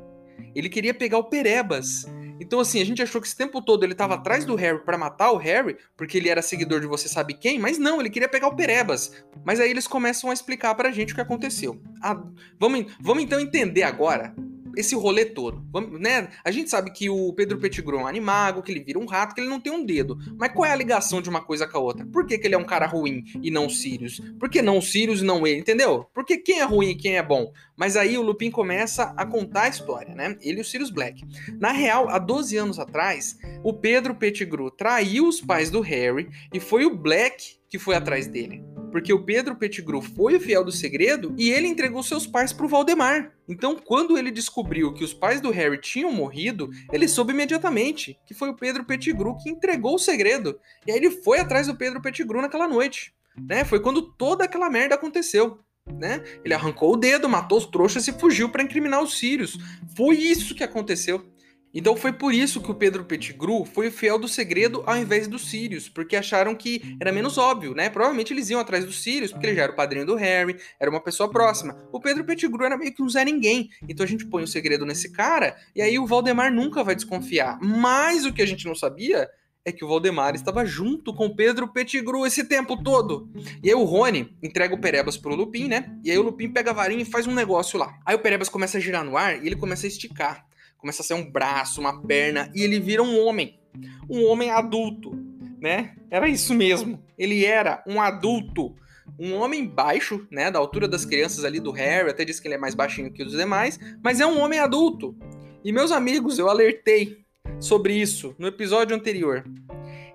ele 0.54 0.68
queria 0.68 0.94
pegar 0.94 1.18
o 1.18 1.24
Perebas. 1.24 2.06
Então, 2.40 2.60
assim, 2.60 2.80
a 2.80 2.84
gente 2.84 3.02
achou 3.02 3.20
que 3.20 3.26
esse 3.26 3.36
tempo 3.36 3.62
todo 3.62 3.84
ele 3.84 3.92
estava 3.92 4.14
atrás 4.14 4.44
do 4.44 4.56
Harry 4.56 4.84
para 4.84 4.98
matar 4.98 5.30
o 5.30 5.36
Harry, 5.36 5.76
porque 5.96 6.18
ele 6.18 6.28
era 6.28 6.42
seguidor 6.42 6.80
de 6.80 6.86
você 6.86 7.08
sabe 7.08 7.34
quem, 7.34 7.58
mas 7.58 7.78
não, 7.78 8.00
ele 8.00 8.10
queria 8.10 8.28
pegar 8.28 8.48
o 8.48 8.56
Perebas. 8.56 9.24
Mas 9.44 9.60
aí 9.60 9.70
eles 9.70 9.86
começam 9.86 10.30
a 10.30 10.34
explicar 10.34 10.74
pra 10.74 10.90
gente 10.90 11.12
o 11.12 11.14
que 11.14 11.20
aconteceu. 11.20 11.80
Ah, 12.02 12.20
vamos, 12.58 12.92
vamos 13.00 13.22
então 13.22 13.38
entender 13.38 13.84
agora 13.84 14.34
esse 14.76 14.94
rolê 14.94 15.24
todo. 15.24 15.64
Vamos, 15.70 16.00
né? 16.00 16.28
A 16.44 16.50
gente 16.50 16.70
sabe 16.70 16.90
que 16.90 17.08
o 17.08 17.32
Pedro 17.32 17.58
Pettigrew 17.58 17.98
é 17.98 18.02
um 18.02 18.06
animago, 18.06 18.62
que 18.62 18.72
ele 18.72 18.82
vira 18.82 18.98
um 18.98 19.06
rato, 19.06 19.34
que 19.34 19.40
ele 19.40 19.48
não 19.48 19.60
tem 19.60 19.72
um 19.72 19.84
dedo. 19.84 20.18
Mas 20.38 20.52
qual 20.52 20.66
é 20.66 20.72
a 20.72 20.76
ligação 20.76 21.22
de 21.22 21.28
uma 21.28 21.40
coisa 21.40 21.66
com 21.66 21.78
a 21.78 21.80
outra? 21.80 22.06
Por 22.06 22.26
que, 22.26 22.38
que 22.38 22.46
ele 22.46 22.54
é 22.54 22.58
um 22.58 22.64
cara 22.64 22.86
ruim 22.86 23.24
e 23.42 23.50
não 23.50 23.68
Sirius? 23.68 24.20
Por 24.38 24.48
que 24.48 24.62
não 24.62 24.80
Sirius 24.80 25.20
e 25.20 25.24
não 25.24 25.46
ele? 25.46 25.60
Entendeu? 25.60 26.06
Porque 26.14 26.36
quem 26.36 26.60
é 26.60 26.64
ruim 26.64 26.90
e 26.90 26.94
quem 26.94 27.16
é 27.16 27.22
bom? 27.22 27.52
Mas 27.76 27.96
aí 27.96 28.16
o 28.16 28.22
Lupin 28.22 28.50
começa 28.50 29.14
a 29.16 29.26
contar 29.26 29.62
a 29.62 29.68
história, 29.68 30.14
né? 30.14 30.36
Ele 30.40 30.58
e 30.58 30.60
o 30.60 30.64
Sirius 30.64 30.90
Black. 30.90 31.24
Na 31.58 31.72
real, 31.72 32.08
há 32.08 32.18
12 32.18 32.56
anos 32.56 32.78
atrás, 32.78 33.38
o 33.62 33.72
Pedro 33.72 34.14
Pettigrew 34.14 34.70
traiu 34.70 35.26
os 35.26 35.40
pais 35.40 35.70
do 35.70 35.80
Harry 35.80 36.28
e 36.52 36.60
foi 36.60 36.84
o 36.84 36.96
Black 36.96 37.56
que 37.68 37.78
foi 37.78 37.96
atrás 37.96 38.26
dele 38.26 38.62
porque 38.94 39.12
o 39.12 39.24
Pedro 39.24 39.56
Pettigrew 39.56 40.00
foi 40.00 40.36
o 40.36 40.40
fiel 40.40 40.62
do 40.62 40.70
segredo 40.70 41.34
e 41.36 41.50
ele 41.50 41.66
entregou 41.66 42.00
seus 42.00 42.28
pais 42.28 42.52
para 42.52 42.64
o 42.64 42.68
Valdemar. 42.68 43.32
Então, 43.48 43.74
quando 43.74 44.16
ele 44.16 44.30
descobriu 44.30 44.94
que 44.94 45.02
os 45.02 45.12
pais 45.12 45.40
do 45.40 45.50
Harry 45.50 45.80
tinham 45.80 46.12
morrido, 46.12 46.70
ele 46.92 47.08
soube 47.08 47.32
imediatamente 47.32 48.16
que 48.24 48.32
foi 48.32 48.50
o 48.50 48.54
Pedro 48.54 48.84
Pettigrew 48.84 49.36
que 49.36 49.50
entregou 49.50 49.96
o 49.96 49.98
segredo. 49.98 50.60
E 50.86 50.92
aí 50.92 50.96
ele 50.96 51.10
foi 51.10 51.40
atrás 51.40 51.66
do 51.66 51.74
Pedro 51.74 52.00
Pettigrew 52.00 52.40
naquela 52.40 52.68
noite. 52.68 53.12
Né? 53.36 53.64
Foi 53.64 53.80
quando 53.80 54.00
toda 54.00 54.44
aquela 54.44 54.70
merda 54.70 54.94
aconteceu. 54.94 55.58
Né? 55.92 56.22
Ele 56.44 56.54
arrancou 56.54 56.94
o 56.94 56.96
dedo, 56.96 57.28
matou 57.28 57.58
os 57.58 57.66
trouxas 57.66 58.06
e 58.08 58.12
fugiu 58.12 58.48
para 58.48 58.62
incriminar 58.62 59.02
os 59.02 59.18
sírios. 59.18 59.58
Foi 59.96 60.16
isso 60.16 60.54
que 60.54 60.64
aconteceu. 60.64 61.30
Então 61.76 61.96
foi 61.96 62.12
por 62.12 62.32
isso 62.32 62.60
que 62.60 62.70
o 62.70 62.74
Pedro 62.74 63.04
Pettigrew 63.04 63.64
foi 63.64 63.90
fiel 63.90 64.16
do 64.16 64.28
segredo 64.28 64.84
ao 64.86 64.96
invés 64.96 65.26
dos 65.26 65.50
Sirius, 65.50 65.88
porque 65.88 66.14
acharam 66.14 66.54
que 66.54 66.96
era 67.00 67.10
menos 67.10 67.36
óbvio, 67.36 67.74
né? 67.74 67.90
Provavelmente 67.90 68.32
eles 68.32 68.48
iam 68.48 68.60
atrás 68.60 68.84
dos 68.84 69.02
Sirius, 69.02 69.32
porque 69.32 69.48
ele 69.48 69.56
já 69.56 69.64
era 69.64 69.72
o 69.72 69.74
padrinho 69.74 70.06
do 70.06 70.14
Harry, 70.14 70.56
era 70.78 70.88
uma 70.88 71.02
pessoa 71.02 71.28
próxima. 71.28 71.76
O 71.90 71.98
Pedro 71.98 72.24
Pettigrew 72.24 72.64
era 72.64 72.78
meio 72.78 72.94
que 72.94 73.02
um 73.02 73.08
Zé 73.08 73.24
Ninguém. 73.24 73.70
Então 73.88 74.04
a 74.04 74.08
gente 74.08 74.24
põe 74.24 74.44
o 74.44 74.46
segredo 74.46 74.86
nesse 74.86 75.10
cara, 75.10 75.56
e 75.74 75.82
aí 75.82 75.98
o 75.98 76.06
Valdemar 76.06 76.52
nunca 76.52 76.84
vai 76.84 76.94
desconfiar. 76.94 77.58
Mas 77.60 78.24
o 78.24 78.32
que 78.32 78.40
a 78.40 78.46
gente 78.46 78.66
não 78.66 78.74
sabia 78.76 79.28
é 79.64 79.72
que 79.72 79.84
o 79.84 79.88
Valdemar 79.88 80.34
estava 80.34 80.64
junto 80.64 81.14
com 81.14 81.26
o 81.26 81.34
Pedro 81.34 81.68
Pettigrew 81.68 82.26
esse 82.26 82.44
tempo 82.44 82.82
todo. 82.82 83.30
E 83.62 83.68
aí 83.68 83.74
o 83.74 83.84
Rony 83.84 84.36
entrega 84.42 84.74
o 84.74 84.80
Perebas 84.80 85.16
pro 85.16 85.34
Lupin, 85.34 85.68
né? 85.68 85.96
E 86.04 86.10
aí 86.10 86.18
o 86.18 86.22
Lupin 86.22 86.50
pega 86.50 86.70
a 86.70 86.74
varinha 86.74 87.02
e 87.02 87.06
faz 87.06 87.26
um 87.26 87.34
negócio 87.34 87.78
lá. 87.78 87.98
Aí 88.04 88.14
o 88.14 88.18
Perebas 88.18 88.48
começa 88.48 88.78
a 88.78 88.80
girar 88.80 89.04
no 89.04 89.16
ar 89.16 89.42
e 89.42 89.46
ele 89.46 89.56
começa 89.56 89.86
a 89.86 89.88
esticar 89.88 90.46
começa 90.84 91.00
a 91.00 91.04
ser 91.04 91.14
um 91.14 91.30
braço, 91.30 91.80
uma 91.80 92.02
perna, 92.02 92.52
e 92.54 92.60
ele 92.60 92.78
vira 92.78 93.02
um 93.02 93.18
homem. 93.18 93.58
Um 94.06 94.26
homem 94.26 94.50
adulto, 94.50 95.12
né? 95.58 95.94
Era 96.10 96.28
isso 96.28 96.52
mesmo. 96.52 97.02
Ele 97.16 97.42
era 97.42 97.82
um 97.86 98.02
adulto. 98.02 98.76
Um 99.18 99.32
homem 99.32 99.66
baixo, 99.66 100.28
né? 100.30 100.50
Da 100.50 100.58
altura 100.58 100.86
das 100.86 101.06
crianças 101.06 101.42
ali 101.42 101.58
do 101.58 101.70
Harry, 101.70 102.10
até 102.10 102.22
diz 102.22 102.38
que 102.38 102.46
ele 102.46 102.56
é 102.56 102.58
mais 102.58 102.74
baixinho 102.74 103.10
que 103.10 103.22
os 103.22 103.32
demais, 103.32 103.80
mas 104.02 104.20
é 104.20 104.26
um 104.26 104.38
homem 104.38 104.58
adulto. 104.58 105.16
E 105.64 105.72
meus 105.72 105.90
amigos, 105.90 106.38
eu 106.38 106.50
alertei 106.50 107.23
sobre 107.60 107.94
isso 107.94 108.34
no 108.38 108.46
episódio 108.46 108.96
anterior. 108.96 109.44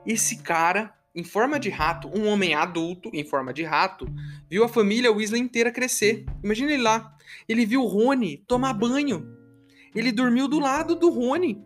Esse 0.06 0.38
cara, 0.38 0.94
em 1.16 1.24
forma 1.24 1.60
de 1.60 1.70
rato, 1.70 2.10
um 2.14 2.28
homem 2.28 2.54
adulto, 2.54 3.10
em 3.14 3.24
forma 3.24 3.54
de 3.54 3.64
rato, 3.64 4.08
viu 4.50 4.64
a 4.64 4.70
família 4.70 5.12
Weasley 5.12 5.42
inteira 5.42 5.72
crescer. 5.72 6.26
Imagina 6.44 6.72
ele 6.72 6.84
lá. 6.84 7.16
Ele 7.48 7.66
viu 7.66 7.82
o 7.82 7.88
Rony 7.88 8.44
tomar 8.48 8.74
banho 8.74 9.40
ele 9.94 10.12
dormiu 10.12 10.48
do 10.48 10.60
lado 10.60 10.96
do 10.96 11.10
Rony. 11.10 11.62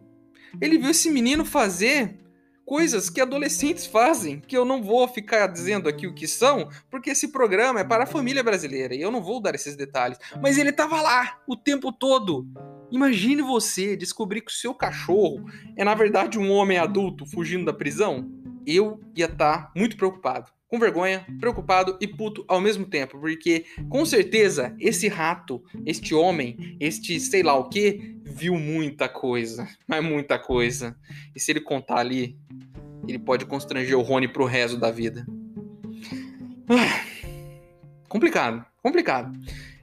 Ele 0.61 0.77
viu 0.77 0.91
esse 0.91 1.09
menino 1.09 1.43
fazer 1.43 2.19
coisas 2.65 3.09
que 3.09 3.19
adolescentes 3.19 3.85
fazem, 3.85 4.39
que 4.39 4.55
eu 4.55 4.63
não 4.63 4.81
vou 4.81 5.07
ficar 5.07 5.47
dizendo 5.47 5.89
aqui 5.89 6.07
o 6.07 6.13
que 6.13 6.27
são, 6.27 6.69
porque 6.89 7.09
esse 7.09 7.27
programa 7.27 7.81
é 7.81 7.83
para 7.83 8.05
a 8.05 8.07
família 8.07 8.41
brasileira 8.41 8.95
e 8.95 9.01
eu 9.01 9.11
não 9.11 9.21
vou 9.21 9.41
dar 9.41 9.53
esses 9.55 9.75
detalhes. 9.75 10.17
Mas 10.41 10.57
ele 10.57 10.69
estava 10.69 11.01
lá 11.01 11.39
o 11.47 11.57
tempo 11.57 11.91
todo. 11.91 12.47
Imagine 12.91 13.41
você 13.41 13.95
descobrir 13.95 14.41
que 14.41 14.51
o 14.51 14.55
seu 14.55 14.73
cachorro 14.73 15.45
é 15.75 15.83
na 15.83 15.95
verdade 15.95 16.37
um 16.37 16.51
homem 16.51 16.77
adulto 16.77 17.25
fugindo 17.25 17.65
da 17.65 17.73
prisão. 17.73 18.29
Eu 18.65 18.99
ia 19.15 19.25
estar 19.25 19.65
tá 19.65 19.71
muito 19.75 19.97
preocupado 19.97 20.51
com 20.73 20.79
vergonha, 20.79 21.23
preocupado 21.39 21.99
e 22.01 22.07
puto 22.07 22.43
ao 22.47 22.59
mesmo 22.59 22.83
tempo, 22.83 23.19
porque 23.19 23.63
com 23.89 24.03
certeza 24.03 24.75
esse 24.79 25.07
rato, 25.07 25.63
este 25.85 26.15
homem, 26.15 26.75
este 26.79 27.19
sei 27.19 27.43
lá 27.43 27.53
o 27.53 27.69
que, 27.69 28.17
viu 28.23 28.55
muita 28.55 29.07
coisa, 29.07 29.67
mas 29.87 30.03
muita 30.03 30.39
coisa. 30.39 30.97
E 31.35 31.39
se 31.39 31.51
ele 31.51 31.61
contar 31.61 31.99
ali, 31.99 32.35
ele 33.07 33.19
pode 33.19 33.45
constranger 33.45 33.95
o 33.95 34.01
Rony 34.01 34.27
pro 34.27 34.45
resto 34.45 34.75
da 34.75 34.89
vida. 34.89 35.27
Ah, 36.67 37.05
complicado, 38.09 38.65
complicado. 38.81 39.31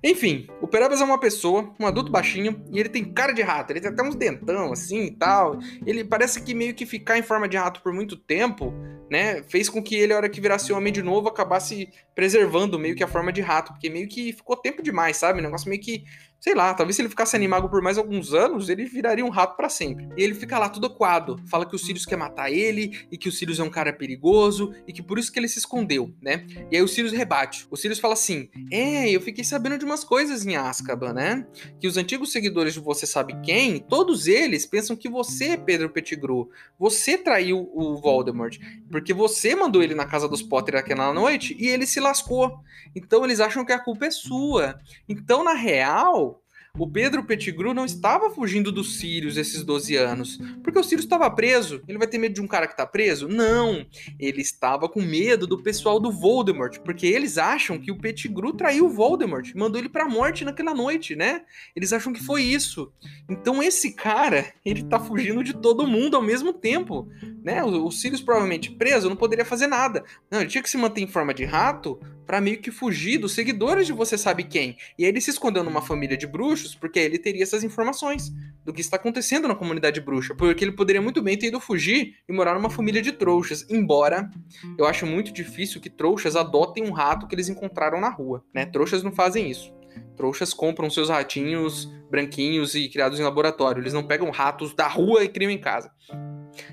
Enfim, 0.03 0.47
o 0.63 0.67
Perabas 0.67 1.01
é 1.01 1.05
uma 1.05 1.21
pessoa, 1.21 1.75
um 1.79 1.87
adulto 1.87 2.11
baixinho, 2.11 2.65
e 2.73 2.81
ele 2.81 2.89
tem 2.89 3.05
cara 3.05 3.33
de 3.33 3.43
rato. 3.43 3.71
Ele 3.71 3.81
tem 3.81 3.91
até 3.91 4.03
uns 4.03 4.15
dentão 4.15 4.73
assim 4.73 5.05
e 5.05 5.11
tal. 5.11 5.59
Ele 5.87 6.03
parece 6.05 6.43
que 6.43 6.55
meio 6.55 6.75
que 6.75 6.87
ficar 6.87 7.19
em 7.19 7.23
forma 7.23 7.47
de 7.47 7.57
rato 7.57 7.83
por 7.83 7.93
muito 7.93 8.17
tempo, 8.17 8.73
né, 9.11 9.43
fez 9.43 9.69
com 9.69 9.83
que 9.83 9.97
ele, 9.97 10.13
a 10.13 10.17
hora 10.17 10.29
que 10.29 10.41
virasse 10.41 10.73
homem 10.73 10.93
de 10.93 11.03
novo, 11.03 11.29
acabasse 11.29 11.89
preservando 12.15 12.79
meio 12.79 12.95
que 12.95 13.05
a 13.05 13.09
forma 13.09 13.33
de 13.33 13.41
rato, 13.41 13.73
porque 13.73 13.91
meio 13.91 14.09
que 14.09 14.33
ficou 14.33 14.57
tempo 14.57 14.83
demais, 14.83 15.17
sabe? 15.17 15.41
O 15.41 15.43
negócio 15.43 15.69
meio 15.69 15.81
que 15.81 16.05
sei 16.41 16.55
lá, 16.55 16.73
talvez 16.73 16.97
se 16.97 17.03
ele 17.03 17.09
ficasse 17.09 17.37
animado 17.37 17.69
por 17.69 17.83
mais 17.83 17.99
alguns 17.99 18.33
anos, 18.33 18.69
ele 18.69 18.87
viraria 18.87 19.25
um 19.25 19.29
rato 19.29 19.57
para 19.57 19.69
sempre. 19.69 20.09
E 20.17 20.23
ele 20.23 20.35
fica 20.35 20.59
lá 20.59 20.69
todo 20.69 20.89
coado, 20.89 21.39
fala 21.47 21.67
que 21.67 21.77
o 21.77 21.79
Sirius 21.79 22.07
quer 22.07 22.17
matar 22.17 22.51
ele 22.51 23.07
e 23.13 23.19
que 23.19 23.29
o 23.29 23.33
Sirius 23.33 23.61
é 23.61 23.63
um 23.63 23.71
cara 23.71 23.93
perigoso 23.93 24.73
e 24.87 24.93
que 24.93 25.03
por 25.03 25.19
isso 25.19 25.31
que 25.31 25.39
ele 25.39 25.49
se 25.49 25.59
escondeu, 25.59 26.13
né? 26.21 26.47
E 26.71 26.77
aí 26.77 26.83
o 26.83 26.89
Sirius 26.89 27.13
rebate. 27.13 27.67
O 27.71 27.77
Sirius 27.77 27.99
fala 27.99 28.15
assim: 28.15 28.49
"É, 28.71 29.11
eu 29.11 29.21
fiquei 29.21 29.45
sabendo 29.45 29.79
de 29.79 29.85
umas 29.85 30.03
coisas 30.03 30.47
em 30.47 30.57
Azkaban, 30.57 31.13
né? 31.13 31.47
Que 31.79 31.87
os 31.87 31.97
antigos 31.97 32.33
seguidores 32.33 32.73
de 32.73 32.81
você 32.81 33.07
sabe 33.07 33.37
quem, 33.43 33.79
todos 33.79 34.27
eles 34.27 34.65
pensam 34.65 34.97
que 34.97 35.09
você, 35.09 35.57
Pedro 35.57 35.91
Pettigrew, 35.91 36.49
você 36.79 37.19
traiu 37.19 37.71
o 37.75 38.01
Voldemort, 38.01 38.59
porque 38.91 39.13
você 39.13 39.55
mandou 39.55 39.83
ele 39.83 39.95
na 39.95 40.07
casa 40.07 40.29
dos 40.29 40.43
Potter 40.43 40.77
aquela 40.77 41.13
noite 41.13 41.57
e 41.59 41.69
ele 41.69 41.87
se 41.87 42.01
lascou. 42.01 42.61
Então 42.95 43.25
eles 43.25 43.41
acham 43.41 43.65
que 43.65 43.73
a 43.73 43.79
culpa 43.79 44.07
é 44.07 44.11
sua. 44.11 44.79
Então 45.09 45.45
na 45.45 45.53
real, 45.53 46.30
o 46.79 46.89
Pedro 46.89 47.25
Pettigrew 47.25 47.75
não 47.75 47.85
estava 47.85 48.31
fugindo 48.31 48.71
dos 48.71 48.99
Sirius 48.99 49.37
esses 49.37 49.65
12 49.65 49.97
anos, 49.97 50.39
porque 50.63 50.79
o 50.79 50.85
Sirius 50.85 51.05
estava 51.05 51.31
preso. 51.31 51.83
Ele 51.89 51.99
vai 51.99 52.07
ter 52.07 52.19
medo 52.19 52.35
de 52.35 52.41
um 52.41 52.47
cara 52.47 52.67
que 52.67 52.73
está 52.73 52.87
preso? 52.87 53.29
Não. 53.29 53.85
Ele 54.19 54.41
estava 54.41 54.89
com 54.89 55.01
medo 55.01 55.47
do 55.47 55.63
pessoal 55.63 55.99
do 55.99 56.13
Voldemort, 56.13 56.79
porque 56.81 57.07
eles 57.07 57.39
acham 57.39 57.79
que 57.79 57.91
o 57.91 57.99
Pettigrew 57.99 58.53
traiu 58.53 58.87
o 58.87 58.91
Voldemort, 58.91 59.53
mandou 59.55 59.81
ele 59.81 59.89
para 59.89 60.05
a 60.05 60.09
morte 60.09 60.45
naquela 60.45 60.75
noite, 60.75 61.17
né? 61.17 61.43
Eles 61.75 61.93
acham 61.93 62.13
que 62.13 62.23
foi 62.23 62.43
isso. 62.43 62.93
Então 63.29 63.63
esse 63.63 63.93
cara, 63.93 64.53
ele 64.65 64.85
tá 64.85 65.01
fugindo 65.01 65.43
de 65.43 65.55
todo 65.55 65.87
mundo 65.87 66.17
ao 66.17 66.23
mesmo 66.23 66.53
tempo, 66.53 67.09
né? 67.43 67.63
O, 67.65 67.87
o 67.87 67.93
Sirius 67.93 68.21
provavelmente 68.21 68.71
preso 68.71 69.09
não 69.09 69.17
poderia 69.17 69.45
fazer 69.45 69.67
nada. 69.67 70.05
Não, 70.31 70.41
ele 70.41 70.51
tinha 70.51 70.63
que 70.63 70.71
se 70.71 70.79
manter 70.79 71.01
em 71.01 71.09
forma 71.09 71.35
de 71.35 71.45
rato 71.45 72.01
para 72.31 72.41
meio 72.41 72.59
que 72.59 72.71
fugir 72.71 73.19
dos 73.19 73.33
seguidores 73.33 73.89
de 73.89 73.93
você 73.93 74.17
sabe 74.17 74.45
quem. 74.45 74.77
E 74.97 75.05
ele 75.05 75.21
se 75.21 75.31
escondeu 75.31 75.65
numa 75.65 75.83
família 75.83 76.17
de 76.17 76.29
bruxos 76.29 76.77
porque 76.77 77.01
ele 77.01 77.19
teria 77.19 77.43
essas 77.43 77.65
informações 77.65 78.33
do 78.65 78.73
que 78.73 78.81
está 78.81 78.95
acontecendo 78.95 79.49
na 79.49 79.55
comunidade 79.57 80.01
bruxa. 80.01 80.33
Porque 80.33 80.63
ele 80.63 80.71
poderia 80.71 81.03
muito 81.03 81.21
bem 81.21 81.37
ter 81.37 81.49
ido 81.49 81.59
fugir 81.59 82.19
e 82.29 82.33
morar 82.33 82.55
numa 82.55 82.71
família 82.71 83.03
de 83.03 83.11
trouxas. 83.11 83.67
Embora 83.69 84.31
eu 84.79 84.87
acho 84.87 85.05
muito 85.07 85.33
difícil 85.33 85.81
que 85.81 85.91
trouxas 85.91 86.37
adotem 86.37 86.85
um 86.85 86.93
rato 86.93 87.27
que 87.27 87.35
eles 87.35 87.49
encontraram 87.49 88.01
na 88.01 88.11
rua. 88.11 88.45
Né? 88.55 88.65
Trouxas 88.65 89.03
não 89.03 89.11
fazem 89.11 89.51
isso. 89.51 89.75
Trouxas 90.17 90.55
compram 90.55 90.89
seus 90.89 91.09
ratinhos 91.09 91.93
branquinhos 92.09 92.77
e 92.77 92.89
criados 92.89 93.19
em 93.19 93.25
laboratório. 93.25 93.83
Eles 93.83 93.93
não 93.93 94.07
pegam 94.07 94.31
ratos 94.31 94.73
da 94.73 94.87
rua 94.87 95.25
e 95.25 95.29
criam 95.29 95.51
em 95.51 95.59
casa. 95.59 95.91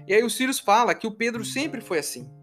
E 0.08 0.14
aí 0.14 0.24
o 0.24 0.30
Sirius 0.30 0.60
fala 0.60 0.94
que 0.94 1.08
o 1.08 1.12
Pedro 1.12 1.44
sempre 1.44 1.82
foi 1.82 1.98
assim 1.98 2.37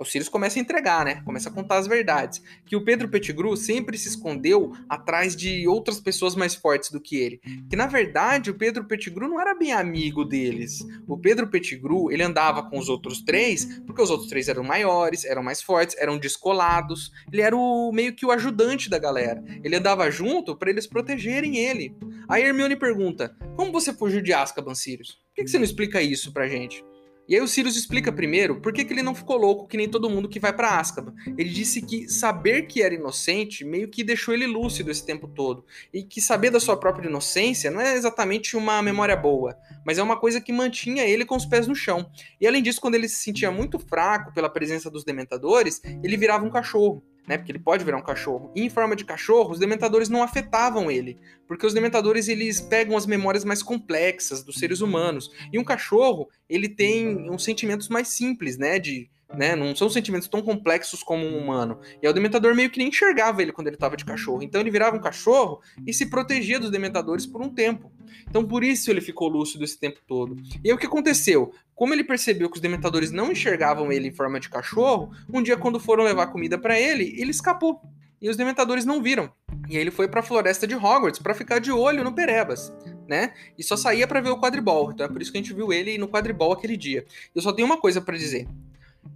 o 0.00 0.04
Sirius 0.04 0.28
começa 0.28 0.58
a 0.58 0.62
entregar, 0.62 1.04
né? 1.04 1.22
Começa 1.24 1.50
a 1.50 1.52
contar 1.52 1.76
as 1.76 1.86
verdades. 1.86 2.42
Que 2.64 2.74
o 2.74 2.82
Pedro 2.82 3.08
Pettigrew 3.08 3.54
sempre 3.54 3.98
se 3.98 4.08
escondeu 4.08 4.72
atrás 4.88 5.36
de 5.36 5.68
outras 5.68 6.00
pessoas 6.00 6.34
mais 6.34 6.54
fortes 6.54 6.90
do 6.90 7.00
que 7.00 7.16
ele. 7.16 7.40
Que 7.68 7.76
na 7.76 7.86
verdade 7.86 8.50
o 8.50 8.54
Pedro 8.54 8.84
Pettigrew 8.84 9.28
não 9.28 9.40
era 9.40 9.54
bem 9.54 9.72
amigo 9.72 10.24
deles. 10.24 10.78
O 11.06 11.18
Pedro 11.18 11.48
Pettigrew, 11.48 12.10
ele 12.10 12.22
andava 12.22 12.62
com 12.62 12.78
os 12.78 12.88
outros 12.88 13.20
três, 13.22 13.66
porque 13.86 14.00
os 14.00 14.10
outros 14.10 14.28
três 14.30 14.48
eram 14.48 14.64
maiores, 14.64 15.24
eram 15.24 15.42
mais 15.42 15.62
fortes, 15.62 15.96
eram 15.98 16.18
descolados. 16.18 17.12
Ele 17.30 17.42
era 17.42 17.54
o 17.54 17.92
meio 17.92 18.14
que 18.14 18.24
o 18.24 18.30
ajudante 18.30 18.88
da 18.88 18.98
galera. 18.98 19.44
Ele 19.62 19.76
andava 19.76 20.10
junto 20.10 20.56
para 20.56 20.70
eles 20.70 20.86
protegerem 20.86 21.58
ele. 21.58 21.94
Aí 22.26 22.42
Hermione 22.42 22.76
pergunta: 22.76 23.36
"Como 23.54 23.70
você 23.70 23.92
fugiu 23.92 24.22
de 24.22 24.32
Azkaban, 24.32 24.74
Sirius? 24.74 25.18
Por 25.34 25.44
que 25.44 25.48
você 25.48 25.58
não 25.58 25.64
explica 25.64 26.00
isso 26.00 26.32
pra 26.32 26.48
gente?" 26.48 26.82
E 27.30 27.36
aí 27.36 27.40
o 27.40 27.46
Sirius 27.46 27.76
explica 27.76 28.10
primeiro 28.10 28.60
por 28.60 28.72
que, 28.72 28.84
que 28.84 28.92
ele 28.92 29.04
não 29.04 29.14
ficou 29.14 29.36
louco 29.36 29.68
que 29.68 29.76
nem 29.76 29.88
todo 29.88 30.10
mundo 30.10 30.28
que 30.28 30.40
vai 30.40 30.52
para 30.52 30.80
Azkaban. 30.80 31.14
Ele 31.38 31.48
disse 31.48 31.80
que 31.80 32.08
saber 32.08 32.62
que 32.62 32.82
era 32.82 32.92
inocente 32.92 33.64
meio 33.64 33.86
que 33.86 34.02
deixou 34.02 34.34
ele 34.34 34.48
lúcido 34.48 34.90
esse 34.90 35.06
tempo 35.06 35.28
todo. 35.28 35.64
E 35.94 36.02
que 36.02 36.20
saber 36.20 36.50
da 36.50 36.58
sua 36.58 36.76
própria 36.76 37.06
inocência 37.08 37.70
não 37.70 37.80
é 37.80 37.94
exatamente 37.94 38.56
uma 38.56 38.82
memória 38.82 39.14
boa, 39.14 39.56
mas 39.86 39.96
é 39.96 40.02
uma 40.02 40.18
coisa 40.18 40.40
que 40.40 40.52
mantinha 40.52 41.04
ele 41.04 41.24
com 41.24 41.36
os 41.36 41.46
pés 41.46 41.68
no 41.68 41.74
chão. 41.74 42.10
E 42.40 42.48
além 42.48 42.64
disso, 42.64 42.80
quando 42.80 42.96
ele 42.96 43.08
se 43.08 43.22
sentia 43.22 43.52
muito 43.52 43.78
fraco 43.78 44.34
pela 44.34 44.50
presença 44.50 44.90
dos 44.90 45.04
dementadores, 45.04 45.80
ele 46.02 46.16
virava 46.16 46.44
um 46.44 46.50
cachorro 46.50 47.00
né? 47.26 47.36
Porque 47.36 47.52
ele 47.52 47.58
pode 47.58 47.84
virar 47.84 47.96
um 47.96 48.02
cachorro. 48.02 48.50
E 48.54 48.62
em 48.62 48.70
forma 48.70 48.96
de 48.96 49.04
cachorro, 49.04 49.52
os 49.52 49.58
dementadores 49.58 50.08
não 50.08 50.22
afetavam 50.22 50.90
ele, 50.90 51.18
porque 51.46 51.66
os 51.66 51.74
dementadores 51.74 52.28
eles 52.28 52.60
pegam 52.60 52.96
as 52.96 53.06
memórias 53.06 53.44
mais 53.44 53.62
complexas 53.62 54.42
dos 54.42 54.58
seres 54.58 54.80
humanos. 54.80 55.30
E 55.52 55.58
um 55.58 55.64
cachorro, 55.64 56.28
ele 56.48 56.68
tem 56.68 57.30
uns 57.30 57.44
sentimentos 57.44 57.88
mais 57.88 58.08
simples, 58.08 58.56
né, 58.56 58.78
de 58.78 59.08
né? 59.34 59.54
Não 59.54 59.74
são 59.74 59.88
sentimentos 59.88 60.28
tão 60.28 60.42
complexos 60.42 61.02
como 61.02 61.24
um 61.24 61.38
humano. 61.38 61.78
E 62.02 62.08
o 62.08 62.12
Dementador 62.12 62.54
meio 62.54 62.70
que 62.70 62.78
nem 62.78 62.88
enxergava 62.88 63.42
ele 63.42 63.52
quando 63.52 63.68
ele 63.68 63.76
estava 63.76 63.96
de 63.96 64.04
cachorro. 64.04 64.42
Então 64.42 64.60
ele 64.60 64.70
virava 64.70 64.96
um 64.96 65.00
cachorro 65.00 65.60
e 65.86 65.92
se 65.92 66.06
protegia 66.06 66.58
dos 66.58 66.70
Dementadores 66.70 67.26
por 67.26 67.40
um 67.40 67.48
tempo. 67.48 67.92
Então 68.28 68.44
por 68.44 68.64
isso 68.64 68.90
ele 68.90 69.00
ficou 69.00 69.28
lúcido 69.28 69.64
esse 69.64 69.78
tempo 69.78 70.00
todo. 70.06 70.36
E 70.64 70.68
aí 70.68 70.74
o 70.74 70.78
que 70.78 70.86
aconteceu? 70.86 71.52
Como 71.74 71.94
ele 71.94 72.04
percebeu 72.04 72.50
que 72.50 72.56
os 72.56 72.62
Dementadores 72.62 73.10
não 73.10 73.32
enxergavam 73.32 73.90
ele 73.92 74.08
em 74.08 74.12
forma 74.12 74.38
de 74.38 74.48
cachorro, 74.48 75.10
um 75.32 75.42
dia 75.42 75.56
quando 75.56 75.80
foram 75.80 76.04
levar 76.04 76.26
comida 76.28 76.58
para 76.58 76.78
ele, 76.78 77.14
ele 77.16 77.30
escapou. 77.30 77.80
E 78.20 78.28
os 78.28 78.36
Dementadores 78.36 78.84
não 78.84 79.02
viram. 79.02 79.32
E 79.68 79.76
aí 79.76 79.82
ele 79.82 79.90
foi 79.90 80.06
para 80.06 80.20
a 80.20 80.22
floresta 80.22 80.66
de 80.66 80.74
Hogwarts 80.74 81.20
para 81.20 81.32
ficar 81.32 81.58
de 81.58 81.72
olho 81.72 82.04
no 82.04 82.12
Perebas, 82.12 82.70
né? 83.08 83.32
E 83.56 83.62
só 83.62 83.76
saía 83.76 84.06
para 84.06 84.20
ver 84.20 84.30
o 84.30 84.38
quadribol. 84.38 84.90
Então 84.92 85.06
é 85.06 85.08
por 85.08 85.22
isso 85.22 85.32
que 85.32 85.38
a 85.38 85.40
gente 85.40 85.54
viu 85.54 85.72
ele 85.72 85.96
no 85.96 86.08
quadribol 86.08 86.52
aquele 86.52 86.76
dia. 86.76 87.06
Eu 87.34 87.40
só 87.40 87.50
tenho 87.52 87.66
uma 87.66 87.78
coisa 87.78 88.00
para 88.00 88.16
dizer. 88.16 88.46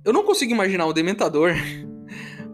Eu 0.05 0.13
não 0.13 0.25
consigo 0.25 0.53
imaginar 0.53 0.87
o 0.87 0.93
Dementador 0.93 1.53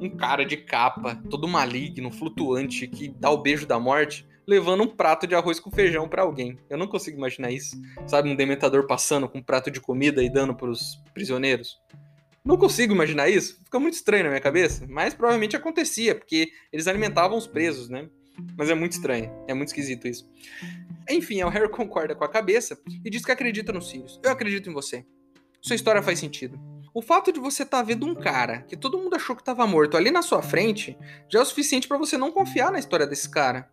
um 0.01 0.09
cara 0.09 0.45
de 0.45 0.57
capa, 0.57 1.17
todo 1.29 1.47
maligno, 1.47 2.11
flutuante, 2.11 2.87
que 2.87 3.09
dá 3.09 3.31
o 3.31 3.43
beijo 3.43 3.67
da 3.67 3.79
morte, 3.79 4.27
levando 4.47 4.83
um 4.83 4.89
prato 4.89 5.27
de 5.27 5.35
arroz 5.35 5.61
com 5.61 5.71
feijão 5.71 6.09
para 6.09 6.23
alguém. 6.23 6.59
Eu 6.69 6.79
não 6.79 6.87
consigo 6.87 7.19
imaginar 7.19 7.51
isso. 7.51 7.81
Sabe, 8.07 8.31
um 8.31 8.35
dementador 8.35 8.87
passando 8.87 9.29
com 9.29 9.39
um 9.39 9.43
prato 9.43 9.71
de 9.71 9.81
comida 9.81 10.23
e 10.23 10.31
dando 10.31 10.55
pros 10.55 11.01
prisioneiros. 11.13 11.79
Não 12.45 12.57
consigo 12.57 12.95
imaginar 12.95 13.29
isso. 13.29 13.61
Fica 13.65 13.79
muito 13.79 13.95
estranho 13.95 14.25
na 14.25 14.31
minha 14.31 14.41
cabeça. 14.41 14.87
Mas 14.89 15.15
provavelmente 15.15 15.55
acontecia, 15.55 16.15
porque 16.15 16.51
eles 16.73 16.87
alimentavam 16.87 17.37
os 17.37 17.47
presos, 17.47 17.89
né? 17.89 18.09
Mas 18.57 18.71
é 18.71 18.75
muito 18.75 18.93
estranho. 18.93 19.31
É 19.47 19.53
muito 19.53 19.69
esquisito 19.69 20.09
isso. 20.09 20.29
Enfim, 21.09 21.43
o 21.43 21.49
Harry 21.49 21.69
concorda 21.69 22.15
com 22.15 22.25
a 22.25 22.29
cabeça 22.29 22.81
e 23.05 23.11
diz 23.11 23.25
que 23.25 23.31
acredita 23.31 23.73
nos 23.73 23.91
Sirius. 23.91 24.19
Eu 24.25 24.31
acredito 24.31 24.71
em 24.71 24.73
você. 24.73 25.05
Sua 25.61 25.77
história 25.77 26.03
faz 26.03 26.19
sentido. 26.19 26.59
O 26.93 27.01
fato 27.01 27.33
de 27.33 27.39
você 27.39 27.63
estar 27.63 27.79
tá 27.79 27.83
vendo 27.83 28.07
um 28.07 28.15
cara 28.15 28.63
que 28.63 28.77
todo 28.77 28.99
mundo 28.99 29.15
achou 29.15 29.37
que 29.37 29.43
estava 29.43 29.67
morto 29.67 29.97
ali 29.97 30.11
na 30.11 30.23
sua 30.23 30.43
frente 30.43 30.99
já 31.29 31.39
é 31.39 31.43
o 31.43 31.47
suficiente 31.47 31.87
para 31.87 31.99
você 31.99 32.19
não 32.19 32.33
confiar 32.33 32.73
na 32.73 32.79
história 32.79 33.07
desse 33.07 33.29
cara. 33.29 33.71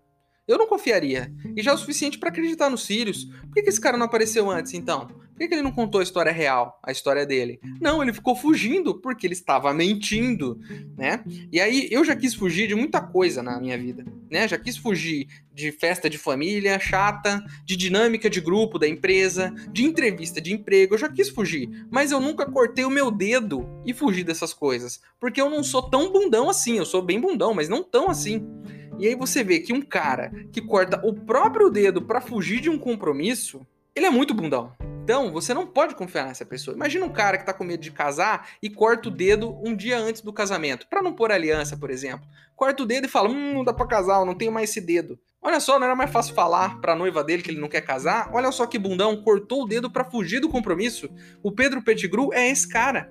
Eu 0.47 0.57
não 0.57 0.67
confiaria. 0.67 1.33
E 1.55 1.61
já 1.61 1.71
é 1.71 1.73
o 1.73 1.77
suficiente 1.77 2.17
para 2.17 2.29
acreditar 2.29 2.69
nos 2.69 2.85
Sirius. 2.85 3.25
Por 3.25 3.53
que, 3.53 3.63
que 3.63 3.69
esse 3.69 3.81
cara 3.81 3.97
não 3.97 4.05
apareceu 4.05 4.49
antes, 4.49 4.73
então? 4.73 5.09
Por 5.37 5.41
que, 5.41 5.49
que 5.49 5.53
ele 5.53 5.61
não 5.61 5.71
contou 5.71 5.99
a 5.99 6.03
história 6.03 6.31
real, 6.31 6.79
a 6.81 6.91
história 6.91 7.23
dele? 7.23 7.59
Não, 7.79 8.01
ele 8.01 8.11
ficou 8.11 8.35
fugindo 8.35 8.99
porque 8.99 9.27
ele 9.27 9.35
estava 9.35 9.71
mentindo, 9.71 10.59
né? 10.97 11.23
E 11.51 11.61
aí 11.61 11.87
eu 11.91 12.03
já 12.03 12.15
quis 12.15 12.33
fugir 12.33 12.67
de 12.67 12.73
muita 12.73 12.99
coisa 12.99 13.43
na 13.43 13.59
minha 13.59 13.77
vida, 13.77 14.03
né? 14.31 14.47
Já 14.47 14.57
quis 14.57 14.77
fugir 14.77 15.27
de 15.53 15.71
festa 15.71 16.09
de 16.09 16.17
família 16.17 16.79
chata, 16.79 17.39
de 17.63 17.77
dinâmica 17.77 18.31
de 18.31 18.41
grupo 18.41 18.79
da 18.79 18.87
empresa, 18.87 19.53
de 19.71 19.85
entrevista 19.85 20.41
de 20.41 20.51
emprego, 20.51 20.95
eu 20.95 20.97
já 20.97 21.07
quis 21.07 21.29
fugir, 21.29 21.85
mas 21.91 22.11
eu 22.11 22.19
nunca 22.19 22.49
cortei 22.49 22.83
o 22.83 22.89
meu 22.89 23.11
dedo 23.11 23.69
e 23.85 23.93
fugi 23.93 24.23
dessas 24.23 24.55
coisas, 24.55 24.99
porque 25.19 25.39
eu 25.39 25.51
não 25.51 25.61
sou 25.63 25.83
tão 25.83 26.11
bundão 26.11 26.49
assim, 26.49 26.79
eu 26.79 26.85
sou 26.85 27.03
bem 27.03 27.21
bundão, 27.21 27.53
mas 27.53 27.69
não 27.69 27.83
tão 27.83 28.09
assim. 28.09 28.43
E 28.97 29.05
aí 29.05 29.13
você 29.13 29.43
vê 29.43 29.59
que 29.59 29.71
um 29.71 29.83
cara 29.83 30.31
que 30.51 30.63
corta 30.63 30.99
o 31.05 31.13
próprio 31.13 31.69
dedo 31.69 32.01
para 32.01 32.21
fugir 32.21 32.59
de 32.59 32.71
um 32.71 32.79
compromisso, 32.79 33.61
ele 33.95 34.07
é 34.07 34.09
muito 34.09 34.33
bundão. 34.33 34.75
Então, 35.07 35.31
você 35.31 35.53
não 35.53 35.65
pode 35.65 35.95
confiar 35.95 36.25
nessa 36.25 36.45
pessoa. 36.45 36.75
Imagina 36.75 37.05
um 37.05 37.09
cara 37.09 37.37
que 37.37 37.45
tá 37.45 37.53
com 37.53 37.63
medo 37.63 37.81
de 37.81 37.91
casar 37.91 38.49
e 38.61 38.69
corta 38.69 39.07
o 39.07 39.11
dedo 39.11 39.57
um 39.63 39.73
dia 39.73 39.97
antes 39.97 40.21
do 40.21 40.33
casamento, 40.33 40.85
para 40.85 41.01
não 41.01 41.13
pôr 41.13 41.31
aliança, 41.31 41.77
por 41.77 41.89
exemplo. 41.89 42.27
Corta 42.57 42.83
o 42.83 42.85
dedo 42.85 43.05
e 43.05 43.09
fala: 43.09 43.29
"Hum, 43.29 43.53
não 43.53 43.63
dá 43.63 43.71
para 43.71 43.87
casar, 43.87 44.19
eu 44.19 44.25
não 44.25 44.35
tenho 44.35 44.51
mais 44.51 44.69
esse 44.69 44.81
dedo". 44.81 45.17
Olha 45.41 45.61
só, 45.61 45.79
não 45.79 45.85
era 45.85 45.95
mais 45.95 46.11
fácil 46.11 46.35
falar 46.35 46.81
pra 46.81 46.93
noiva 46.93 47.23
dele 47.23 47.41
que 47.41 47.49
ele 47.49 47.61
não 47.61 47.69
quer 47.69 47.79
casar? 47.79 48.29
Olha 48.33 48.51
só 48.51 48.67
que 48.67 48.77
bundão, 48.77 49.15
cortou 49.23 49.63
o 49.63 49.65
dedo 49.65 49.89
para 49.89 50.03
fugir 50.03 50.41
do 50.41 50.49
compromisso. 50.49 51.09
O 51.41 51.53
Pedro 51.53 51.81
Pettigrew 51.81 52.33
é 52.33 52.49
esse 52.49 52.67
cara. 52.67 53.09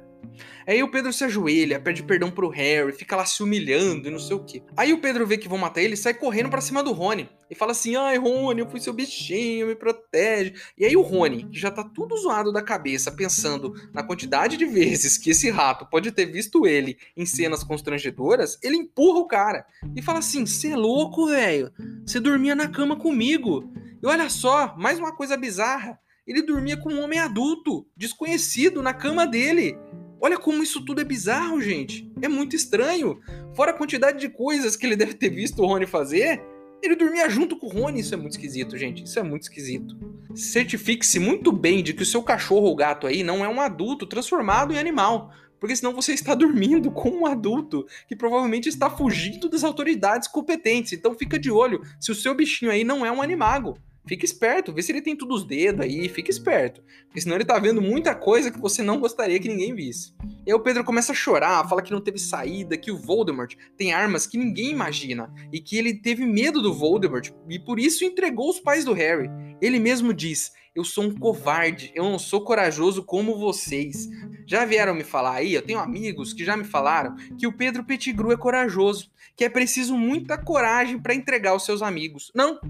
Aí 0.66 0.82
o 0.82 0.90
Pedro 0.90 1.12
se 1.12 1.24
ajoelha, 1.24 1.80
pede 1.80 2.02
perdão 2.02 2.30
pro 2.30 2.48
Harry, 2.48 2.92
fica 2.92 3.16
lá 3.16 3.24
se 3.24 3.42
humilhando 3.42 4.08
e 4.08 4.10
não 4.10 4.18
sei 4.18 4.36
o 4.36 4.44
que. 4.44 4.62
Aí 4.76 4.92
o 4.92 5.00
Pedro 5.00 5.26
vê 5.26 5.38
que 5.38 5.48
vão 5.48 5.58
matar 5.58 5.80
ele 5.80 5.94
e 5.94 5.96
sai 5.96 6.14
correndo 6.14 6.50
para 6.50 6.60
cima 6.60 6.82
do 6.82 6.92
Rony. 6.92 7.28
E 7.48 7.54
fala 7.54 7.72
assim: 7.72 7.94
ai, 7.96 8.16
Rony, 8.18 8.60
eu 8.60 8.68
fui 8.68 8.80
seu 8.80 8.92
bichinho, 8.92 9.68
me 9.68 9.76
protege. 9.76 10.54
E 10.76 10.84
aí 10.84 10.96
o 10.96 11.02
Rony, 11.02 11.44
que 11.44 11.58
já 11.58 11.70
tá 11.70 11.84
tudo 11.84 12.16
zoado 12.16 12.52
da 12.52 12.62
cabeça, 12.62 13.12
pensando 13.12 13.74
na 13.92 14.02
quantidade 14.02 14.56
de 14.56 14.64
vezes 14.64 15.16
que 15.16 15.30
esse 15.30 15.50
rato 15.50 15.86
pode 15.86 16.10
ter 16.10 16.26
visto 16.26 16.66
ele 16.66 16.98
em 17.16 17.24
cenas 17.24 17.62
constrangedoras, 17.62 18.58
ele 18.62 18.76
empurra 18.76 19.20
o 19.20 19.28
cara 19.28 19.64
e 19.94 20.02
fala 20.02 20.18
assim: 20.18 20.44
você 20.44 20.68
é 20.68 20.76
louco, 20.76 21.26
velho? 21.26 21.70
Você 22.04 22.18
dormia 22.18 22.54
na 22.54 22.68
cama 22.68 22.96
comigo. 22.96 23.70
E 24.02 24.06
olha 24.06 24.28
só, 24.28 24.74
mais 24.76 24.98
uma 24.98 25.14
coisa 25.14 25.36
bizarra. 25.36 25.98
Ele 26.26 26.42
dormia 26.42 26.76
com 26.76 26.92
um 26.92 27.00
homem 27.00 27.20
adulto, 27.20 27.86
desconhecido, 27.96 28.82
na 28.82 28.92
cama 28.92 29.26
dele. 29.26 29.78
Olha 30.20 30.38
como 30.38 30.62
isso 30.62 30.85
tudo 30.85 31.00
é 31.00 31.05
bizarro, 31.05 31.61
gente. 31.61 32.11
É 32.22 32.29
muito 32.29 32.57
estranho. 32.57 33.20
Fora 33.55 33.70
a 33.70 33.74
quantidade 33.74 34.18
de 34.18 34.29
coisas 34.29 34.76
que 34.76 34.87
ele 34.87 34.96
deve 34.96 35.14
ter 35.14 35.31
visto 35.31 35.62
o 35.62 35.66
Rony 35.66 35.87
fazer, 35.87 36.42
ele 36.83 36.96
dormia 36.96 37.29
junto 37.29 37.57
com 37.57 37.66
o 37.66 37.70
Rony. 37.70 38.00
Isso 38.00 38.14
é 38.14 38.16
muito 38.16 38.33
esquisito, 38.33 38.76
gente. 38.76 39.05
Isso 39.05 39.18
é 39.18 39.22
muito 39.22 39.42
esquisito. 39.42 39.96
Certifique-se 40.35 41.18
muito 41.18 41.52
bem 41.52 41.83
de 41.83 41.92
que 41.92 42.02
o 42.02 42.07
seu 42.07 42.22
cachorro 42.22 42.66
ou 42.66 42.76
gato 42.76 43.07
aí 43.07 43.22
não 43.22 43.44
é 43.44 43.48
um 43.48 43.61
adulto 43.61 44.07
transformado 44.07 44.72
em 44.72 44.79
animal. 44.79 45.33
Porque 45.59 45.74
senão 45.74 45.94
você 45.94 46.12
está 46.12 46.35
dormindo 46.35 46.90
com 46.90 47.09
um 47.09 47.26
adulto 47.26 47.87
que 48.07 48.14
provavelmente 48.14 48.68
está 48.68 48.90
fugindo 48.90 49.48
das 49.48 49.64
autoridades 49.64 50.29
competentes. 50.29 50.92
Então 50.92 51.14
fica 51.14 51.38
de 51.38 51.50
olho 51.50 51.83
se 51.98 52.11
o 52.11 52.14
seu 52.14 52.35
bichinho 52.35 52.70
aí 52.70 52.85
não 52.85 53.05
é 53.05 53.11
um 53.11 53.22
animago. 53.22 53.79
Fica 54.07 54.25
esperto, 54.25 54.73
vê 54.73 54.83
se 54.83 54.92
ele 54.92 55.03
tem 55.03 55.16
todos 55.16 55.42
os 55.42 55.47
dedos 55.47 55.81
aí, 55.81 56.09
fica 56.09 56.31
esperto. 56.31 56.83
Porque 57.07 57.21
senão 57.21 57.37
ele 57.37 57.45
tá 57.45 57.59
vendo 57.59 57.83
muita 57.83 58.14
coisa 58.14 58.51
que 58.51 58.61
você 58.61 58.83
não 58.83 59.01
gostaria 59.01 59.40
que 59.40 59.49
ninguém 59.49 59.75
visse. 59.75 60.14
E 60.47 60.51
aí 60.51 60.55
o 60.55 60.61
Pedro 60.61 60.85
começa 60.85 61.11
a 61.11 61.14
chorar, 61.14 61.69
fala 61.69 61.83
que 61.83 61.92
não 61.92 62.01
teve 62.01 62.19
saída, 62.19 62.77
que 62.77 62.90
o 62.90 62.97
Voldemort 62.97 63.55
tem 63.77 63.92
armas 63.92 64.27
que 64.27 64.38
ninguém 64.38 64.71
imagina. 64.71 65.33
E 65.53 65.61
que 65.61 65.77
ele 65.77 65.95
teve 65.95 66.25
medo 66.25 66.62
do 66.62 66.73
Voldemort 66.73 67.31
e 67.49 67.59
por 67.59 67.81
isso 67.81 68.05
entregou 68.05 68.49
os 68.49 68.61
pais 68.61 68.85
do 68.85 68.92
Harry. 68.92 69.29
Ele 69.61 69.81
mesmo 69.81 70.14
diz: 70.14 70.53
Eu 70.75 70.85
sou 70.85 71.05
um 71.05 71.14
covarde, 71.14 71.90
eu 71.95 72.05
não 72.05 72.19
sou 72.19 72.42
corajoso 72.42 73.03
como 73.03 73.38
vocês. 73.38 74.09
Já 74.47 74.64
vieram 74.64 74.95
me 74.95 75.03
falar 75.03 75.37
aí, 75.37 75.55
eu 75.55 75.62
tenho 75.62 75.81
amigos 75.81 76.33
que 76.33 76.45
já 76.45 76.57
me 76.57 76.64
falaram 76.64 77.16
que 77.37 77.47
o 77.47 77.53
Pedro 77.53 77.83
Pettigrew 77.83 78.31
é 78.31 78.37
corajoso, 78.37 79.11
que 79.35 79.45
é 79.45 79.49
preciso 79.49 79.97
muita 79.97 80.38
coragem 80.38 80.99
para 80.99 81.14
entregar 81.14 81.57
os 81.57 81.64
seus 81.64 81.83
amigos. 81.83 82.31
Não, 82.35 82.61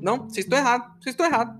não, 0.00 0.28
vocês 0.28 0.44
estão 0.46 0.58
errados, 0.58 0.88
vocês 1.00 1.14
estão 1.14 1.26
errados. 1.26 1.54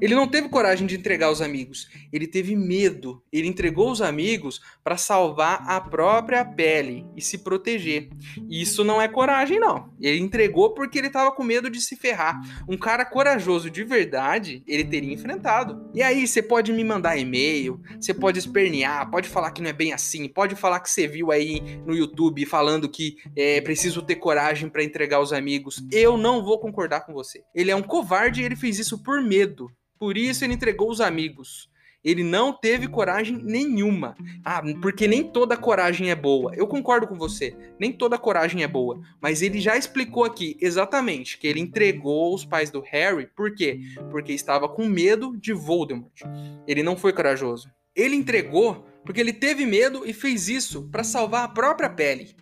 Ele 0.00 0.14
não 0.14 0.26
teve 0.26 0.48
coragem 0.48 0.86
de 0.86 0.96
entregar 0.96 1.30
os 1.30 1.42
amigos, 1.42 1.88
ele 2.12 2.26
teve 2.26 2.56
medo. 2.56 3.22
Ele 3.32 3.48
entregou 3.48 3.90
os 3.90 4.00
amigos 4.00 4.60
para 4.82 4.96
salvar 4.96 5.62
a 5.66 5.80
própria 5.80 6.44
pele 6.44 7.06
e 7.16 7.22
se 7.22 7.38
proteger. 7.38 8.08
Isso 8.48 8.82
não 8.82 9.00
é 9.00 9.08
coragem, 9.08 9.58
não. 9.58 9.92
Ele 10.00 10.18
entregou 10.18 10.74
porque 10.74 10.98
ele 10.98 11.08
estava 11.08 11.32
com 11.32 11.42
medo 11.42 11.70
de 11.70 11.80
se 11.80 11.96
ferrar. 11.96 12.40
Um 12.68 12.76
cara 12.76 13.04
corajoso 13.04 13.70
de 13.70 13.84
verdade, 13.84 14.62
ele 14.66 14.84
teria 14.84 15.12
enfrentado. 15.12 15.90
E 15.94 16.02
aí, 16.02 16.26
você 16.26 16.42
pode 16.42 16.72
me 16.72 16.84
mandar 16.84 17.16
e-mail, 17.16 17.80
você 18.00 18.14
pode 18.14 18.38
espernear, 18.38 19.10
pode 19.10 19.28
falar 19.28 19.50
que 19.50 19.62
não 19.62 19.70
é 19.70 19.72
bem 19.72 19.92
assim, 19.92 20.28
pode 20.28 20.54
falar 20.54 20.80
que 20.80 20.90
você 20.90 21.06
viu 21.06 21.30
aí 21.30 21.60
no 21.86 21.94
YouTube 21.94 22.44
falando 22.46 22.88
que 22.88 23.16
é 23.36 23.60
preciso 23.60 24.02
ter 24.02 24.16
coragem 24.16 24.68
para 24.68 24.84
entregar 24.84 25.20
os 25.20 25.32
amigos. 25.32 25.84
Eu 25.92 26.16
não 26.16 26.42
vou 26.42 26.58
concordar 26.58 27.00
com 27.00 27.12
você. 27.12 27.42
Ele 27.54 27.70
é 27.70 27.76
um 27.76 27.82
covarde 27.82 28.40
e 28.40 28.44
ele 28.44 28.56
fez 28.56 28.78
isso 28.78 29.02
por 29.02 29.20
medo. 29.22 29.70
Por 30.00 30.16
isso 30.16 30.42
ele 30.42 30.54
entregou 30.54 30.90
os 30.90 30.98
amigos. 30.98 31.68
Ele 32.02 32.24
não 32.24 32.54
teve 32.54 32.88
coragem 32.88 33.36
nenhuma. 33.36 34.16
Ah, 34.42 34.62
porque 34.80 35.06
nem 35.06 35.22
toda 35.22 35.58
coragem 35.58 36.10
é 36.10 36.14
boa. 36.14 36.54
Eu 36.56 36.66
concordo 36.66 37.06
com 37.06 37.18
você. 37.18 37.54
Nem 37.78 37.92
toda 37.92 38.16
coragem 38.16 38.62
é 38.62 38.66
boa. 38.66 38.98
Mas 39.20 39.42
ele 39.42 39.60
já 39.60 39.76
explicou 39.76 40.24
aqui 40.24 40.56
exatamente 40.58 41.36
que 41.36 41.46
ele 41.46 41.60
entregou 41.60 42.34
os 42.34 42.46
pais 42.46 42.70
do 42.70 42.80
Harry. 42.80 43.26
Por 43.26 43.54
quê? 43.54 43.80
Porque 44.10 44.32
estava 44.32 44.66
com 44.66 44.86
medo 44.86 45.36
de 45.36 45.52
Voldemort. 45.52 46.22
Ele 46.66 46.82
não 46.82 46.96
foi 46.96 47.12
corajoso. 47.12 47.70
Ele 47.94 48.16
entregou 48.16 48.86
porque 49.04 49.20
ele 49.20 49.34
teve 49.34 49.66
medo 49.66 50.06
e 50.06 50.14
fez 50.14 50.48
isso 50.48 50.88
para 50.90 51.04
salvar 51.04 51.44
a 51.44 51.48
própria 51.48 51.90
pele. 51.90 52.34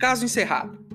Caso 0.00 0.24
encerrado. 0.24 0.91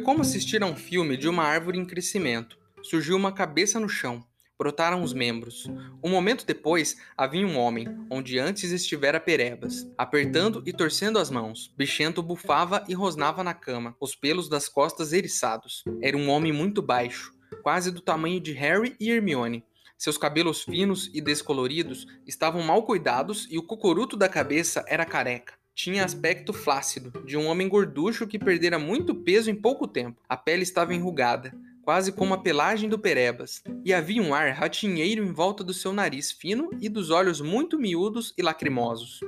Foi 0.00 0.06
como 0.06 0.22
assistir 0.22 0.62
a 0.62 0.66
um 0.66 0.74
filme 0.74 1.14
de 1.14 1.28
uma 1.28 1.42
árvore 1.42 1.78
em 1.78 1.84
crescimento. 1.84 2.56
Surgiu 2.82 3.14
uma 3.18 3.32
cabeça 3.32 3.78
no 3.78 3.86
chão, 3.86 4.24
brotaram 4.58 5.02
os 5.02 5.12
membros. 5.12 5.70
Um 6.02 6.08
momento 6.08 6.46
depois, 6.46 6.96
havia 7.14 7.46
um 7.46 7.58
homem, 7.58 7.86
onde 8.08 8.38
antes 8.38 8.70
estivera 8.70 9.20
Perebas, 9.20 9.86
apertando 9.98 10.62
e 10.64 10.72
torcendo 10.72 11.18
as 11.18 11.30
mãos. 11.30 11.70
Bichento 11.76 12.22
bufava 12.22 12.82
e 12.88 12.94
rosnava 12.94 13.44
na 13.44 13.52
cama, 13.52 13.94
os 14.00 14.14
pelos 14.14 14.48
das 14.48 14.70
costas 14.70 15.12
eriçados. 15.12 15.84
Era 16.00 16.16
um 16.16 16.30
homem 16.30 16.50
muito 16.50 16.80
baixo, 16.80 17.34
quase 17.62 17.90
do 17.90 18.00
tamanho 18.00 18.40
de 18.40 18.52
Harry 18.52 18.96
e 18.98 19.10
Hermione. 19.10 19.62
Seus 19.98 20.16
cabelos 20.16 20.62
finos 20.62 21.10
e 21.12 21.20
descoloridos 21.20 22.06
estavam 22.26 22.62
mal 22.62 22.84
cuidados 22.84 23.46
e 23.50 23.58
o 23.58 23.62
cocoruto 23.62 24.16
da 24.16 24.30
cabeça 24.30 24.82
era 24.88 25.04
careca 25.04 25.59
tinha 25.74 26.04
aspecto 26.04 26.52
flácido, 26.52 27.24
de 27.24 27.36
um 27.36 27.46
homem 27.46 27.68
gorducho 27.68 28.26
que 28.26 28.38
perdera 28.38 28.78
muito 28.78 29.14
peso 29.14 29.50
em 29.50 29.54
pouco 29.54 29.86
tempo. 29.86 30.20
A 30.28 30.36
pele 30.36 30.62
estava 30.62 30.94
enrugada, 30.94 31.54
quase 31.82 32.12
como 32.12 32.34
a 32.34 32.38
pelagem 32.38 32.88
do 32.88 32.98
Perebas, 32.98 33.62
e 33.84 33.92
havia 33.92 34.22
um 34.22 34.34
ar 34.34 34.52
ratinheiro 34.52 35.24
em 35.24 35.32
volta 35.32 35.64
do 35.64 35.74
seu 35.74 35.92
nariz 35.92 36.30
fino 36.30 36.70
e 36.80 36.88
dos 36.88 37.10
olhos 37.10 37.40
muito 37.40 37.78
miúdos 37.78 38.34
e 38.36 38.42
lacrimosos. 38.42 39.20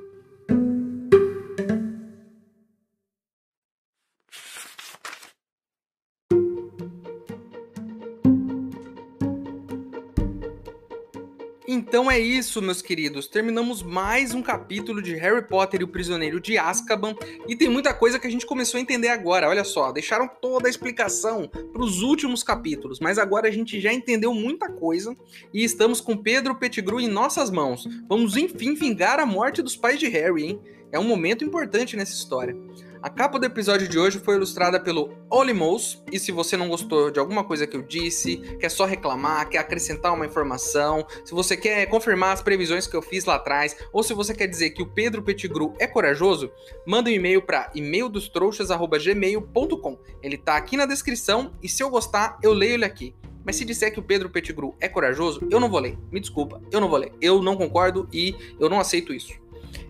Então 11.74 12.10
é 12.10 12.18
isso, 12.18 12.60
meus 12.60 12.82
queridos. 12.82 13.26
Terminamos 13.26 13.82
mais 13.82 14.34
um 14.34 14.42
capítulo 14.42 15.00
de 15.00 15.14
Harry 15.14 15.40
Potter 15.48 15.80
e 15.80 15.84
o 15.84 15.88
Prisioneiro 15.88 16.38
de 16.38 16.58
Azkaban 16.58 17.14
e 17.48 17.56
tem 17.56 17.66
muita 17.66 17.94
coisa 17.94 18.18
que 18.18 18.26
a 18.26 18.30
gente 18.30 18.44
começou 18.44 18.76
a 18.76 18.80
entender 18.82 19.08
agora. 19.08 19.48
Olha 19.48 19.64
só, 19.64 19.90
deixaram 19.90 20.28
toda 20.28 20.68
a 20.68 20.70
explicação 20.70 21.48
para 21.48 21.82
os 21.82 22.02
últimos 22.02 22.42
capítulos, 22.42 23.00
mas 23.00 23.18
agora 23.18 23.48
a 23.48 23.50
gente 23.50 23.80
já 23.80 23.90
entendeu 23.90 24.34
muita 24.34 24.70
coisa 24.70 25.16
e 25.50 25.64
estamos 25.64 25.98
com 25.98 26.14
Pedro 26.14 26.56
Pettigrew 26.56 27.00
em 27.00 27.08
nossas 27.08 27.50
mãos. 27.50 27.88
Vamos 28.06 28.36
enfim 28.36 28.74
vingar 28.74 29.18
a 29.18 29.24
morte 29.24 29.62
dos 29.62 29.74
pais 29.74 29.98
de 29.98 30.08
Harry, 30.08 30.44
hein? 30.44 30.60
É 30.92 30.98
um 30.98 31.04
momento 31.04 31.42
importante 31.42 31.96
nessa 31.96 32.12
história. 32.12 32.54
A 33.02 33.10
capa 33.10 33.36
do 33.36 33.44
episódio 33.44 33.88
de 33.88 33.98
hoje 33.98 34.20
foi 34.20 34.36
ilustrada 34.36 34.78
pelo 34.78 35.10
Olimous, 35.28 36.00
e 36.12 36.20
se 36.20 36.30
você 36.30 36.56
não 36.56 36.68
gostou 36.68 37.10
de 37.10 37.18
alguma 37.18 37.42
coisa 37.42 37.66
que 37.66 37.76
eu 37.76 37.82
disse, 37.82 38.36
quer 38.60 38.68
só 38.68 38.84
reclamar, 38.84 39.48
quer 39.48 39.58
acrescentar 39.58 40.14
uma 40.14 40.24
informação, 40.24 41.04
se 41.24 41.34
você 41.34 41.56
quer 41.56 41.84
confirmar 41.86 42.32
as 42.32 42.40
previsões 42.40 42.86
que 42.86 42.94
eu 42.94 43.02
fiz 43.02 43.24
lá 43.24 43.34
atrás, 43.34 43.76
ou 43.92 44.04
se 44.04 44.14
você 44.14 44.32
quer 44.32 44.46
dizer 44.46 44.70
que 44.70 44.84
o 44.84 44.86
Pedro 44.86 45.20
Pettigrew 45.20 45.74
é 45.80 45.86
corajoso, 45.88 46.48
manda 46.86 47.10
um 47.10 47.12
e-mail 47.12 47.42
para 47.42 47.72
e-maildostrouxas@gmail.com. 47.74 49.98
Ele 50.22 50.38
tá 50.38 50.56
aqui 50.56 50.76
na 50.76 50.86
descrição 50.86 51.52
e 51.60 51.68
se 51.68 51.82
eu 51.82 51.90
gostar, 51.90 52.38
eu 52.40 52.52
leio 52.52 52.74
ele 52.74 52.84
aqui. 52.84 53.16
Mas 53.44 53.56
se 53.56 53.64
disser 53.64 53.92
que 53.92 53.98
o 53.98 54.02
Pedro 54.04 54.30
Pettigrew 54.30 54.76
é 54.78 54.88
corajoso, 54.88 55.44
eu 55.50 55.58
não 55.58 55.68
vou 55.68 55.80
ler. 55.80 55.98
Me 56.12 56.20
desculpa, 56.20 56.62
eu 56.70 56.80
não 56.80 56.88
vou 56.88 57.00
ler. 57.00 57.12
Eu 57.20 57.42
não 57.42 57.56
concordo 57.56 58.08
e 58.12 58.36
eu 58.60 58.70
não 58.70 58.78
aceito 58.78 59.12
isso. 59.12 59.41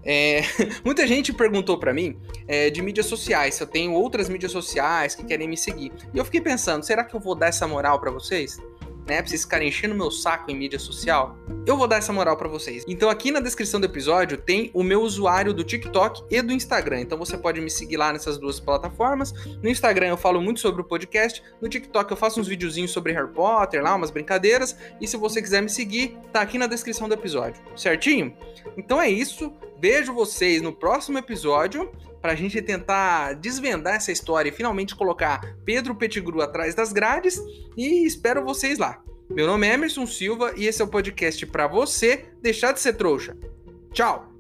É, 0.05 0.43
muita 0.85 1.07
gente 1.07 1.33
perguntou 1.33 1.79
para 1.79 1.93
mim 1.93 2.17
é, 2.49 2.71
de 2.71 2.83
mídias 2.83 3.07
sociais, 3.07 3.55
se 3.55 3.63
eu 3.63 3.67
tenho 3.67 3.93
outras 3.93 4.29
mídias 4.29 4.53
sociais 4.53 5.15
que 5.15 5.25
querem 5.25 5.49
me 5.49 5.57
seguir. 5.57 5.93
E 6.13 6.19
eu 6.19 6.25
fiquei 6.25 6.41
pensando, 6.41 6.85
será 6.85 7.05
que 7.05 7.15
eu 7.15 7.21
vou 7.21 7.35
dar 7.35 7.49
essa 7.49 7.67
moral 7.67 8.01
para 8.01 8.11
vocês? 8.11 8.59
Né, 9.07 9.21
pra 9.21 9.27
vocês 9.27 9.43
ficarem 9.43 9.69
enchendo 9.69 9.95
meu 9.95 10.11
saco 10.11 10.51
em 10.51 10.57
mídia 10.57 10.79
social, 10.79 11.37
eu 11.67 11.77
vou 11.77 11.87
dar 11.87 11.97
essa 11.97 12.13
moral 12.13 12.37
para 12.37 12.49
vocês. 12.49 12.85
Então 12.87 13.09
aqui 13.09 13.31
na 13.31 13.41
descrição 13.41 13.81
do 13.81 13.87
episódio 13.87 14.37
tem 14.37 14.71
o 14.75 14.83
meu 14.83 15.03
usuário 15.03 15.53
do 15.53 15.65
TikTok 15.65 16.23
e 16.31 16.41
do 16.43 16.53
Instagram. 16.53 17.01
Então 17.01 17.19
você 17.19 17.37
pode 17.37 17.61
me 17.61 17.71
seguir 17.71 17.97
lá 17.97 18.13
nessas 18.13 18.39
duas 18.39 18.61
plataformas. 18.61 19.33
No 19.63 19.69
Instagram 19.69 20.09
eu 20.09 20.17
falo 20.17 20.41
muito 20.41 20.61
sobre 20.61 20.81
o 20.81 20.85
podcast, 20.85 21.43
no 21.61 21.69
TikTok 21.69 22.11
eu 22.11 22.17
faço 22.17 22.41
uns 22.41 22.49
videozinhos 22.49 22.91
sobre 22.91 23.13
Harry 23.13 23.33
Potter, 23.33 23.83
lá 23.83 23.95
umas 23.95 24.11
brincadeiras, 24.11 24.77
e 25.01 25.07
se 25.07 25.17
você 25.17 25.41
quiser 25.43 25.63
me 25.63 25.69
seguir, 25.69 26.17
tá 26.33 26.41
aqui 26.41 26.59
na 26.59 26.67
descrição 26.67 27.09
do 27.09 27.15
episódio. 27.15 27.63
Certinho? 27.77 28.37
Então 28.77 29.01
é 29.01 29.09
isso. 29.09 29.53
Vejo 29.79 30.13
vocês 30.13 30.63
no 30.63 30.73
próximo 30.73 31.19
episódio 31.19 31.91
para 32.23 32.33
a 32.33 32.37
gente 32.37 32.63
tentar 32.63 33.35
desvendar 33.35 33.97
essa 33.97 34.13
história 34.13 34.49
e 34.49 34.53
finalmente 34.53 34.95
colocar 34.95 35.57
Pedro 35.65 35.95
Pettigrew 35.95 36.41
atrás 36.41 36.75
das 36.75 36.93
grades 36.93 37.39
e 37.77 38.07
espero 38.07 38.45
vocês 38.45 38.79
lá. 38.79 39.03
Meu 39.29 39.47
nome 39.47 39.67
é 39.67 39.75
Emerson 39.75 40.07
Silva 40.07 40.55
e 40.57 40.67
esse 40.67 40.81
é 40.81 40.85
o 40.85 40.89
podcast 40.89 41.45
para 41.47 41.67
você 41.67 42.27
deixar 42.41 42.73
de 42.73 42.81
ser 42.81 42.93
trouxa. 42.95 43.37
Tchau! 43.93 44.32